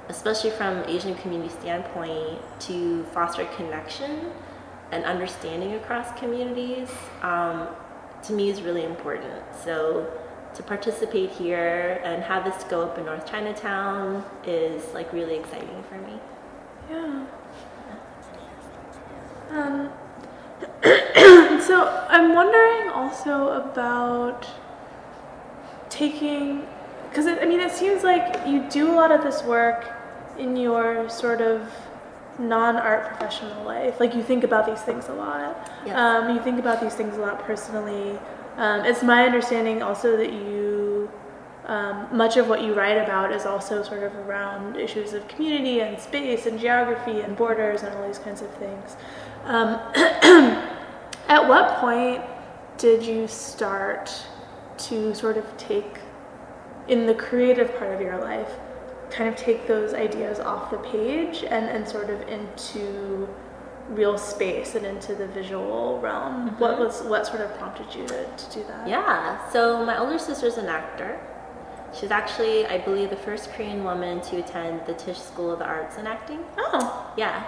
especially 0.09 0.51
from 0.51 0.85
Asian 0.85 1.15
community 1.17 1.51
standpoint, 1.51 2.41
to 2.61 3.05
foster 3.15 3.45
connection 3.57 4.33
and 4.93 5.05
understanding 5.05 5.75
across 5.75 6.19
communities, 6.19 6.91
um, 7.23 7.69
to 8.25 8.33
me 8.33 8.51
is 8.51 8.61
really 8.63 8.85
important. 8.85 9.43
So 9.65 10.11
to 10.55 10.63
participate 10.63 11.31
here 11.31 12.01
and 12.05 12.23
have 12.23 12.45
this 12.45 12.65
go 12.65 12.83
up 12.83 12.99
in 12.99 13.05
North 13.07 13.25
Chinatown 13.31 14.25
is 14.45 14.93
like 14.93 15.13
really 15.13 15.37
exciting 15.37 15.85
for 15.89 15.97
me. 15.99 16.19
Yeah. 16.91 17.27
Um, 19.51 19.91
so 21.71 21.87
I'm 22.09 22.35
wondering 22.35 22.89
also 22.89 23.51
about 23.51 24.45
taking, 25.89 26.67
because 27.09 27.29
I 27.29 27.45
mean, 27.45 27.61
it 27.61 27.71
seems 27.71 28.03
like 28.03 28.45
you 28.45 28.69
do 28.69 28.91
a 28.91 28.95
lot 28.95 29.13
of 29.13 29.23
this 29.23 29.45
work 29.45 29.87
in 30.37 30.57
your 30.57 31.09
sort 31.09 31.41
of 31.41 31.73
non-art 32.41 33.07
professional 33.07 33.63
life. 33.65 34.01
Like 34.01 34.17
you 34.17 34.23
think 34.25 34.43
about 34.43 34.67
these 34.67 34.81
things 34.81 35.07
a 35.11 35.15
lot. 35.15 35.71
Yes. 35.87 35.97
Um, 35.97 36.35
you 36.35 36.43
think 36.43 36.59
about 36.59 36.81
these 36.81 36.95
things 36.95 37.17
a 37.17 37.21
lot 37.21 37.39
personally. 37.45 38.19
Um, 38.57 38.85
it's 38.85 39.05
my 39.05 39.25
understanding 39.25 39.81
also 39.81 40.17
that 40.17 40.33
you 40.33 41.09
um, 41.67 42.09
much 42.11 42.37
of 42.37 42.49
what 42.49 42.65
you 42.65 42.75
write 42.75 42.99
about 42.99 43.31
is 43.31 43.47
also 43.47 43.85
sort 43.85 44.03
of 44.03 44.13
around 44.17 44.75
issues 44.75 45.13
of 45.13 45.29
community 45.29 45.83
and 45.83 46.01
space 46.01 46.47
and 46.47 46.59
geography 46.59 47.21
and 47.21 47.37
borders 47.37 47.85
and 47.85 47.95
all 47.95 48.05
these 48.09 48.19
kinds 48.19 48.43
of 48.43 48.53
things. 48.55 48.97
At 51.31 51.47
what 51.47 51.77
point 51.77 52.25
did 52.77 53.05
you 53.07 53.29
start 53.29 54.11
to 54.79 55.15
sort 55.15 55.37
of 55.37 55.57
take, 55.57 56.01
in 56.89 57.07
the 57.07 57.15
creative 57.15 57.73
part 57.79 57.95
of 57.95 58.01
your 58.01 58.19
life, 58.21 58.51
kind 59.11 59.29
of 59.29 59.37
take 59.37 59.69
those 59.69 59.95
ideas 59.95 60.41
off 60.41 60.73
the 60.73 60.79
page 60.79 61.45
and, 61.45 61.67
and 61.67 61.87
sort 61.87 62.11
of 62.11 62.21
into 62.23 63.29
real 63.91 64.19
space 64.19 64.75
and 64.75 64.85
into 64.85 65.15
the 65.15 65.29
visual 65.29 66.01
realm? 66.01 66.49
Mm-hmm. 66.49 66.59
What 66.59 66.81
was 66.81 67.03
what 67.03 67.29
sort 67.29 67.43
of 67.43 67.57
prompted 67.59 67.95
you 67.95 68.09
to, 68.09 68.27
to 68.27 68.53
do 68.53 68.65
that? 68.65 68.89
Yeah, 68.89 69.49
so 69.51 69.87
my 69.87 69.99
older 69.99 70.19
sister's 70.19 70.57
an 70.57 70.67
actor. 70.67 71.21
She's 71.97 72.11
actually, 72.11 72.67
I 72.67 72.79
believe, 72.79 73.09
the 73.11 73.17
first 73.17 73.53
Korean 73.53 73.85
woman 73.85 74.21
to 74.23 74.39
attend 74.39 74.85
the 74.85 74.95
Tisch 74.95 75.19
School 75.19 75.53
of 75.53 75.61
the 75.61 75.65
Arts 75.67 75.97
in 75.97 76.09
Acting. 76.09 76.45
Oh. 76.59 77.13
Yeah. 77.17 77.45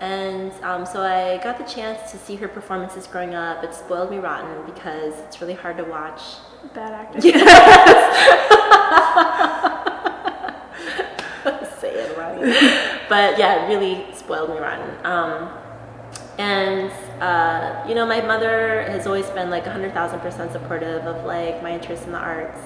And 0.00 0.50
um, 0.62 0.86
so 0.86 1.02
I 1.02 1.36
got 1.42 1.58
the 1.58 1.64
chance 1.64 2.10
to 2.12 2.18
see 2.18 2.36
her 2.36 2.48
performances 2.48 3.06
growing 3.06 3.34
up. 3.34 3.62
It 3.62 3.74
spoiled 3.74 4.10
me 4.10 4.16
rotten 4.16 4.64
because 4.64 5.12
it's 5.20 5.42
really 5.42 5.52
hard 5.54 5.76
to 5.76 5.84
watch. 5.84 6.22
Bad 6.74 6.92
actor. 7.14 7.20
Say 11.80 11.94
it 11.94 12.16
right. 12.18 12.38
but 13.08 13.38
yeah, 13.38 13.64
it 13.66 13.74
really 13.74 14.04
spoiled 14.14 14.50
me 14.50 14.58
rotten. 14.58 14.90
Um, 15.04 15.50
and 16.38 16.90
uh, 17.20 17.84
you 17.86 17.94
know, 17.94 18.06
my 18.06 18.22
mother 18.22 18.82
has 18.84 19.06
always 19.06 19.26
been 19.30 19.50
like 19.50 19.64
100,000% 19.64 20.52
supportive 20.52 21.04
of 21.04 21.24
like 21.26 21.62
my 21.62 21.72
interest 21.72 22.04
in 22.04 22.12
the 22.12 22.18
arts. 22.18 22.58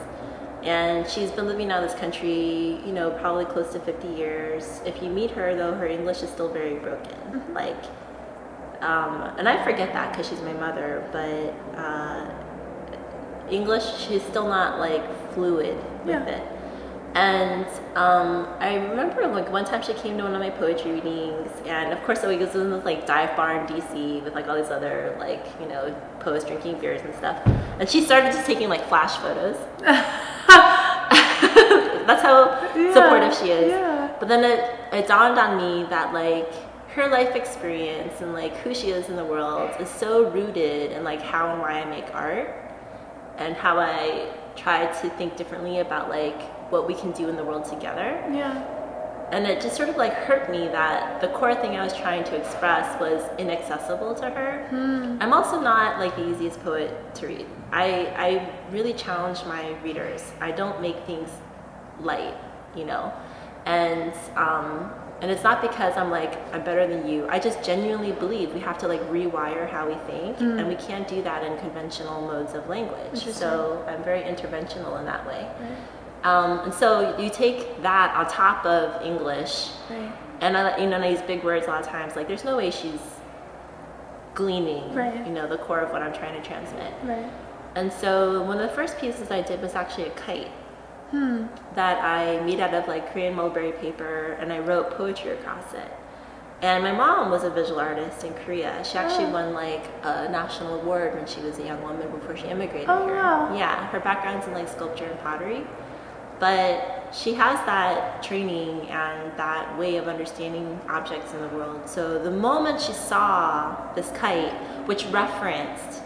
And 0.65 1.07
she's 1.07 1.31
been 1.31 1.47
living 1.47 1.71
out 1.71 1.83
of 1.85 1.91
this 1.91 1.99
country, 2.01 2.79
you 2.87 2.93
know, 2.93 3.11
probably 3.11 3.45
close 3.45 3.73
to 3.75 3.81
50 3.81 4.09
years. 4.09 4.81
If 4.87 5.03
you 5.03 5.11
meet 5.11 5.31
her, 5.33 5.55
though, 5.55 5.75
her 5.75 5.87
English 5.87 6.23
is 6.23 6.31
still 6.31 6.49
very 6.49 6.77
broken. 6.77 7.43
Like, 7.53 7.77
um, 8.81 9.23
and 9.39 9.47
I 9.49 9.63
forget 9.63 9.93
that 9.93 10.13
because 10.13 10.29
she's 10.29 10.41
my 10.41 10.55
mother, 10.55 11.07
but 11.13 11.55
uh, 11.79 12.27
English, 13.51 13.85
she's 13.99 14.23
still 14.23 14.49
not 14.49 14.79
like 14.79 15.05
fluid 15.35 15.77
with 16.05 16.09
Yeah. 16.09 16.25
it. 16.25 16.49
And 17.15 17.67
um, 17.95 18.49
I 18.59 18.75
remember 18.75 19.27
like 19.29 19.53
one 19.53 19.65
time 19.65 19.83
she 19.83 19.95
came 19.95 20.17
to 20.19 20.25
one 20.25 20.35
of 20.35 20.41
my 20.41 20.51
poetry 20.51 20.93
readings, 20.93 21.49
and 21.65 21.93
of 21.93 22.03
course, 22.03 22.25
we 22.25 22.37
was 22.37 22.55
in 22.57 22.71
this 22.71 22.85
like 22.85 23.07
dive 23.07 23.37
bar 23.37 23.61
in 23.61 23.67
DC 23.69 24.25
with 24.25 24.35
like 24.35 24.49
all 24.49 24.57
these 24.57 24.71
other 24.73 25.15
like 25.21 25.47
you 25.61 25.69
know 25.69 25.95
poets 26.19 26.45
drinking 26.45 26.81
beers 26.81 27.03
and 27.03 27.15
stuff. 27.15 27.41
And 27.79 27.89
she 27.89 28.01
started 28.01 28.33
just 28.33 28.47
taking 28.47 28.69
like 28.69 28.89
flash 28.89 29.17
photos. 29.19 29.57
That's 32.07 32.23
how 32.23 32.51
Yeah, 32.77 32.93
supportive 32.95 33.35
she 33.35 33.51
is. 33.51 33.71
yeah. 33.71 34.13
But 34.19 34.29
then 34.29 34.45
it, 34.45 34.61
it 34.93 35.09
dawned 35.09 35.39
on 35.39 35.57
me 35.57 35.87
that 35.91 36.13
like 36.15 36.53
her 36.95 37.09
life 37.09 37.35
experience 37.35 38.21
and 38.21 38.33
like 38.33 38.55
who 38.59 38.73
she 38.75 38.91
is 38.91 39.09
in 39.09 39.17
the 39.17 39.25
world 39.25 39.71
is 39.81 39.89
so 39.91 40.31
rooted 40.31 40.93
in 40.93 41.03
like 41.03 41.21
how 41.21 41.51
and 41.53 41.61
why 41.61 41.81
I 41.83 41.85
make 41.87 42.15
art 42.15 42.49
and 43.39 43.57
how 43.57 43.79
I 43.79 44.29
try 44.55 44.87
to 44.87 45.11
think 45.11 45.37
differently 45.37 45.81
about 45.81 46.09
like 46.09 46.41
what 46.71 46.87
we 46.87 46.95
can 46.95 47.11
do 47.13 47.29
in 47.29 47.37
the 47.37 47.43
world 47.45 47.65
together. 47.65 48.23
Yeah. 48.33 48.63
And 49.33 49.47
it 49.47 49.61
just 49.61 49.75
sort 49.75 49.89
of 49.89 49.97
like 49.97 50.13
hurt 50.13 50.49
me 50.51 50.69
that 50.69 51.21
the 51.21 51.29
core 51.29 51.55
thing 51.57 51.77
I 51.77 51.83
was 51.83 51.97
trying 51.97 52.23
to 52.25 52.37
express 52.37 53.01
was 53.01 53.23
inaccessible 53.39 54.15
to 54.17 54.31
her. 54.31 54.67
Hmm. 54.69 55.17
I'm 55.21 55.33
also 55.33 55.61
not 55.61 55.99
like 55.99 56.15
the 56.15 56.31
easiest 56.31 56.63
poet 56.63 56.93
to 57.17 57.27
read. 57.27 57.47
I, 57.73 58.07
I 58.17 58.49
really 58.71 58.93
challenge 58.93 59.45
my 59.47 59.77
readers. 59.83 60.23
I 60.41 60.53
don't 60.53 60.81
make 60.81 60.99
things 61.07 61.29
light, 62.01 62.37
you 62.75 62.85
know? 62.85 63.13
And, 63.67 64.13
um, 64.37 64.91
and 65.23 65.31
it's 65.31 65.43
not 65.43 65.63
because 65.63 65.97
I'm 65.97 66.11
like, 66.11 66.37
I'm 66.55 66.63
better 66.65 66.87
than 66.87 67.09
you. 67.09 67.27
I 67.29 67.39
just 67.39 67.63
genuinely 67.63 68.13
believe 68.13 68.53
we 68.53 68.61
have 68.61 68.77
to 68.79 68.89
like 68.89 69.01
rewire 69.11 69.69
how 69.71 69.89
we 69.89 69.95
think, 70.07 70.39
and 70.41 70.67
we 70.69 70.75
can't 70.75 71.09
do 71.09 71.23
that 71.23 71.43
in 71.45 71.57
conventional 71.59 72.21
modes 72.23 72.53
of 72.55 72.69
language. 72.69 73.25
So 73.33 73.85
I'm 73.89 74.03
very 74.05 74.21
interventional 74.23 74.99
in 74.99 75.07
that 75.07 75.27
way. 75.27 75.49
Um, 76.25 76.59
and 76.61 76.75
so 76.75 77.17
you 77.19 77.31
take 77.31 77.81
that 77.83 78.15
on 78.17 78.27
top 78.31 78.65
of 78.67 79.01
English, 79.03 79.71
Right. 79.91 80.11
and 80.41 80.57
I, 80.57 80.77
you 80.79 80.87
know, 80.89 80.97
and 80.97 81.05
I 81.05 81.09
use 81.09 81.23
big 81.23 81.45
words 81.45 81.67
a 81.67 81.71
lot 81.71 81.81
of 81.83 81.87
times. 81.87 82.17
Like, 82.17 82.29
there's 82.29 82.45
no 82.45 82.57
way 82.57 82.71
she's 82.71 83.01
gleaning, 84.35 84.95
Right. 84.95 85.25
you 85.27 85.33
know, 85.33 85.47
the 85.47 85.59
core 85.59 85.81
of 85.81 85.91
what 85.93 86.03
I'm 86.03 86.13
trying 86.13 86.41
to 86.41 86.47
transmit. 86.47 86.93
Right. 87.05 87.31
And 87.77 87.93
so 87.93 88.43
one 88.43 88.59
of 88.59 88.69
the 88.69 88.75
first 88.75 88.99
pieces 88.99 89.31
I 89.31 89.43
did 89.43 89.61
was 89.63 89.75
actually 89.75 90.05
a 90.07 90.11
kite 90.11 90.51
Hmm. 91.15 91.47
that 91.77 92.03
I 92.03 92.41
made 92.45 92.59
out 92.59 92.75
of 92.75 92.89
like 92.89 93.13
Korean 93.13 93.35
mulberry 93.35 93.71
paper, 93.73 94.37
and 94.41 94.53
I 94.53 94.59
wrote 94.59 94.91
poetry 94.97 95.31
across 95.31 95.73
it. 95.73 95.91
And 96.61 96.83
my 96.83 96.91
mom 96.93 97.31
was 97.31 97.45
a 97.45 97.51
visual 97.51 97.79
artist 97.79 98.25
in 98.25 98.33
Korea. 98.35 98.83
She 98.85 98.97
actually 98.99 99.27
Oh. 99.27 99.31
won 99.39 99.55
like 99.55 99.85
a 100.03 100.29
national 100.29 100.81
award 100.81 101.15
when 101.15 101.27
she 101.27 101.41
was 101.41 101.59
a 101.59 101.63
young 101.63 101.81
woman 101.83 102.11
before 102.11 102.35
she 102.37 102.47
immigrated 102.49 102.89
Oh, 102.89 103.07
here. 103.07 103.15
wow. 103.17 103.55
Yeah, 103.55 103.87
her 103.89 104.01
background's 104.01 104.47
in 104.49 104.55
like 104.55 104.69
sculpture 104.69 105.05
and 105.05 105.21
pottery. 105.21 105.65
But 106.41 107.05
she 107.13 107.35
has 107.35 107.59
that 107.67 108.23
training 108.23 108.89
and 108.89 109.31
that 109.37 109.79
way 109.79 109.97
of 109.99 110.09
understanding 110.09 110.81
objects 110.89 111.33
in 111.33 111.41
the 111.43 111.49
world. 111.49 111.89
So 111.89 112.19
the 112.19 112.31
moment 112.31 112.81
she 112.81 112.93
saw 112.93 113.77
this 113.95 114.11
kite, 114.13 114.53
which 114.87 115.07
referenced 115.07 116.03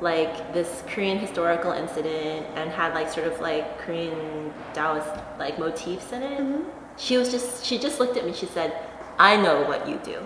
like 0.00 0.52
this 0.52 0.82
Korean 0.86 1.18
historical 1.18 1.72
incident 1.72 2.46
and 2.56 2.70
had 2.70 2.94
like 2.94 3.10
sort 3.10 3.26
of 3.26 3.40
like 3.40 3.78
Korean 3.78 4.52
Taoist 4.72 5.08
like 5.38 5.58
motifs 5.58 6.12
in 6.12 6.22
it, 6.22 6.40
mm-hmm. 6.40 6.68
she 6.96 7.16
was 7.16 7.30
just 7.30 7.64
she 7.64 7.78
just 7.78 8.00
looked 8.00 8.16
at 8.16 8.24
me. 8.24 8.32
She 8.32 8.46
said, 8.46 8.72
"I 9.18 9.36
know 9.36 9.62
what 9.62 9.88
you 9.88 10.00
do." 10.04 10.18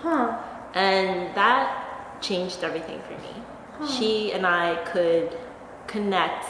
Huh. 0.00 0.38
And 0.74 1.34
that 1.36 2.20
changed 2.20 2.64
everything 2.64 3.00
for 3.02 3.12
me. 3.12 3.42
She 3.88 4.32
and 4.32 4.46
I 4.46 4.76
could 4.84 5.36
connect, 5.86 6.46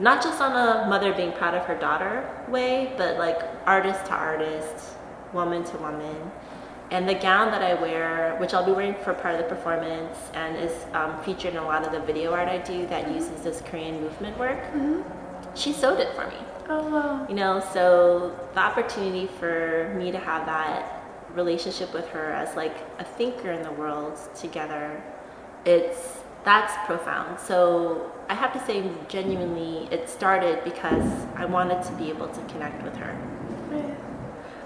not 0.00 0.22
just 0.22 0.40
on 0.40 0.52
a 0.52 0.88
mother 0.88 1.12
being 1.14 1.32
proud 1.32 1.54
of 1.54 1.64
her 1.66 1.76
daughter 1.76 2.28
way, 2.48 2.92
but 2.96 3.18
like 3.18 3.40
artist 3.66 4.06
to 4.06 4.12
artist, 4.12 4.96
woman 5.32 5.62
to 5.64 5.76
woman. 5.78 6.30
And 6.90 7.08
the 7.08 7.14
gown 7.14 7.52
that 7.52 7.62
I 7.62 7.74
wear, 7.74 8.36
which 8.40 8.52
I'll 8.52 8.66
be 8.66 8.72
wearing 8.72 8.96
for 8.96 9.14
part 9.14 9.36
of 9.36 9.40
the 9.42 9.54
performance 9.54 10.18
and 10.34 10.56
is 10.56 10.72
um, 10.92 11.22
featured 11.22 11.52
in 11.52 11.58
a 11.58 11.64
lot 11.64 11.86
of 11.86 11.92
the 11.92 12.00
video 12.00 12.32
art 12.32 12.48
I 12.48 12.58
do 12.58 12.86
that 12.86 13.12
uses 13.12 13.42
this 13.42 13.60
Korean 13.60 14.00
movement 14.00 14.36
work, 14.38 14.58
she 15.54 15.72
sewed 15.72 16.00
it 16.00 16.14
for 16.14 16.26
me. 16.26 16.36
Oh 16.68 16.88
wow. 16.88 17.26
You 17.28 17.34
know, 17.34 17.60
so 17.72 18.36
the 18.54 18.60
opportunity 18.60 19.26
for 19.38 19.94
me 19.96 20.10
to 20.10 20.18
have 20.18 20.46
that 20.46 21.04
relationship 21.34 21.92
with 21.94 22.08
her 22.08 22.32
as 22.32 22.56
like 22.56 22.76
a 22.98 23.04
thinker 23.04 23.52
in 23.52 23.62
the 23.62 23.72
world 23.72 24.18
together, 24.34 25.02
it's 25.64 26.18
that's 26.44 26.72
profound. 26.86 27.38
So 27.38 28.12
I 28.28 28.34
have 28.34 28.52
to 28.54 28.64
say, 28.64 28.88
genuinely, 29.08 29.88
it 29.92 30.08
started 30.08 30.64
because 30.64 31.04
I 31.36 31.44
wanted 31.44 31.82
to 31.84 31.92
be 31.92 32.08
able 32.08 32.28
to 32.28 32.40
connect 32.44 32.82
with 32.82 32.96
her. 32.96 33.16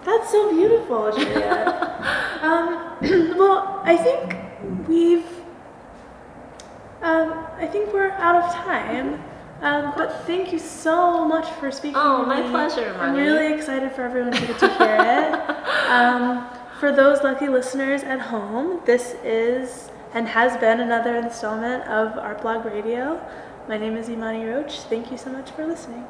That's 0.04 0.30
so 0.30 0.50
beautiful, 0.50 1.10
Julia. 1.12 2.38
um, 2.42 2.98
well, 3.38 3.80
I 3.84 3.96
think 3.96 4.88
we've. 4.88 5.26
Um, 7.02 7.46
I 7.58 7.66
think 7.66 7.92
we're 7.92 8.10
out 8.10 8.36
of 8.36 8.54
time. 8.54 9.22
Um, 9.60 9.94
but 9.96 10.26
thank 10.26 10.52
you 10.52 10.58
so 10.58 11.26
much 11.26 11.48
for 11.52 11.70
speaking. 11.70 11.96
Oh, 11.96 12.26
my 12.26 12.42
pleasure, 12.42 12.94
I'm 12.98 13.14
really 13.14 13.54
excited 13.54 13.92
for 13.92 14.02
everyone 14.02 14.32
to 14.32 14.46
get 14.46 14.58
to 14.58 14.68
hear 14.74 14.96
it. 15.00 15.50
Um, 15.84 16.48
for 16.80 16.92
those 16.92 17.22
lucky 17.22 17.46
listeners 17.46 18.02
at 18.02 18.18
home, 18.18 18.80
this 18.84 19.14
is 19.22 19.90
and 20.14 20.26
has 20.28 20.56
been 20.58 20.80
another 20.80 21.16
installment 21.16 21.84
of 21.84 22.16
Art 22.18 22.40
Blog 22.42 22.64
Radio. 22.64 23.20
My 23.68 23.76
name 23.76 23.96
is 23.96 24.08
Imani 24.08 24.44
Roach. 24.44 24.80
Thank 24.80 25.10
you 25.10 25.18
so 25.18 25.30
much 25.30 25.50
for 25.50 25.66
listening. 25.66 26.06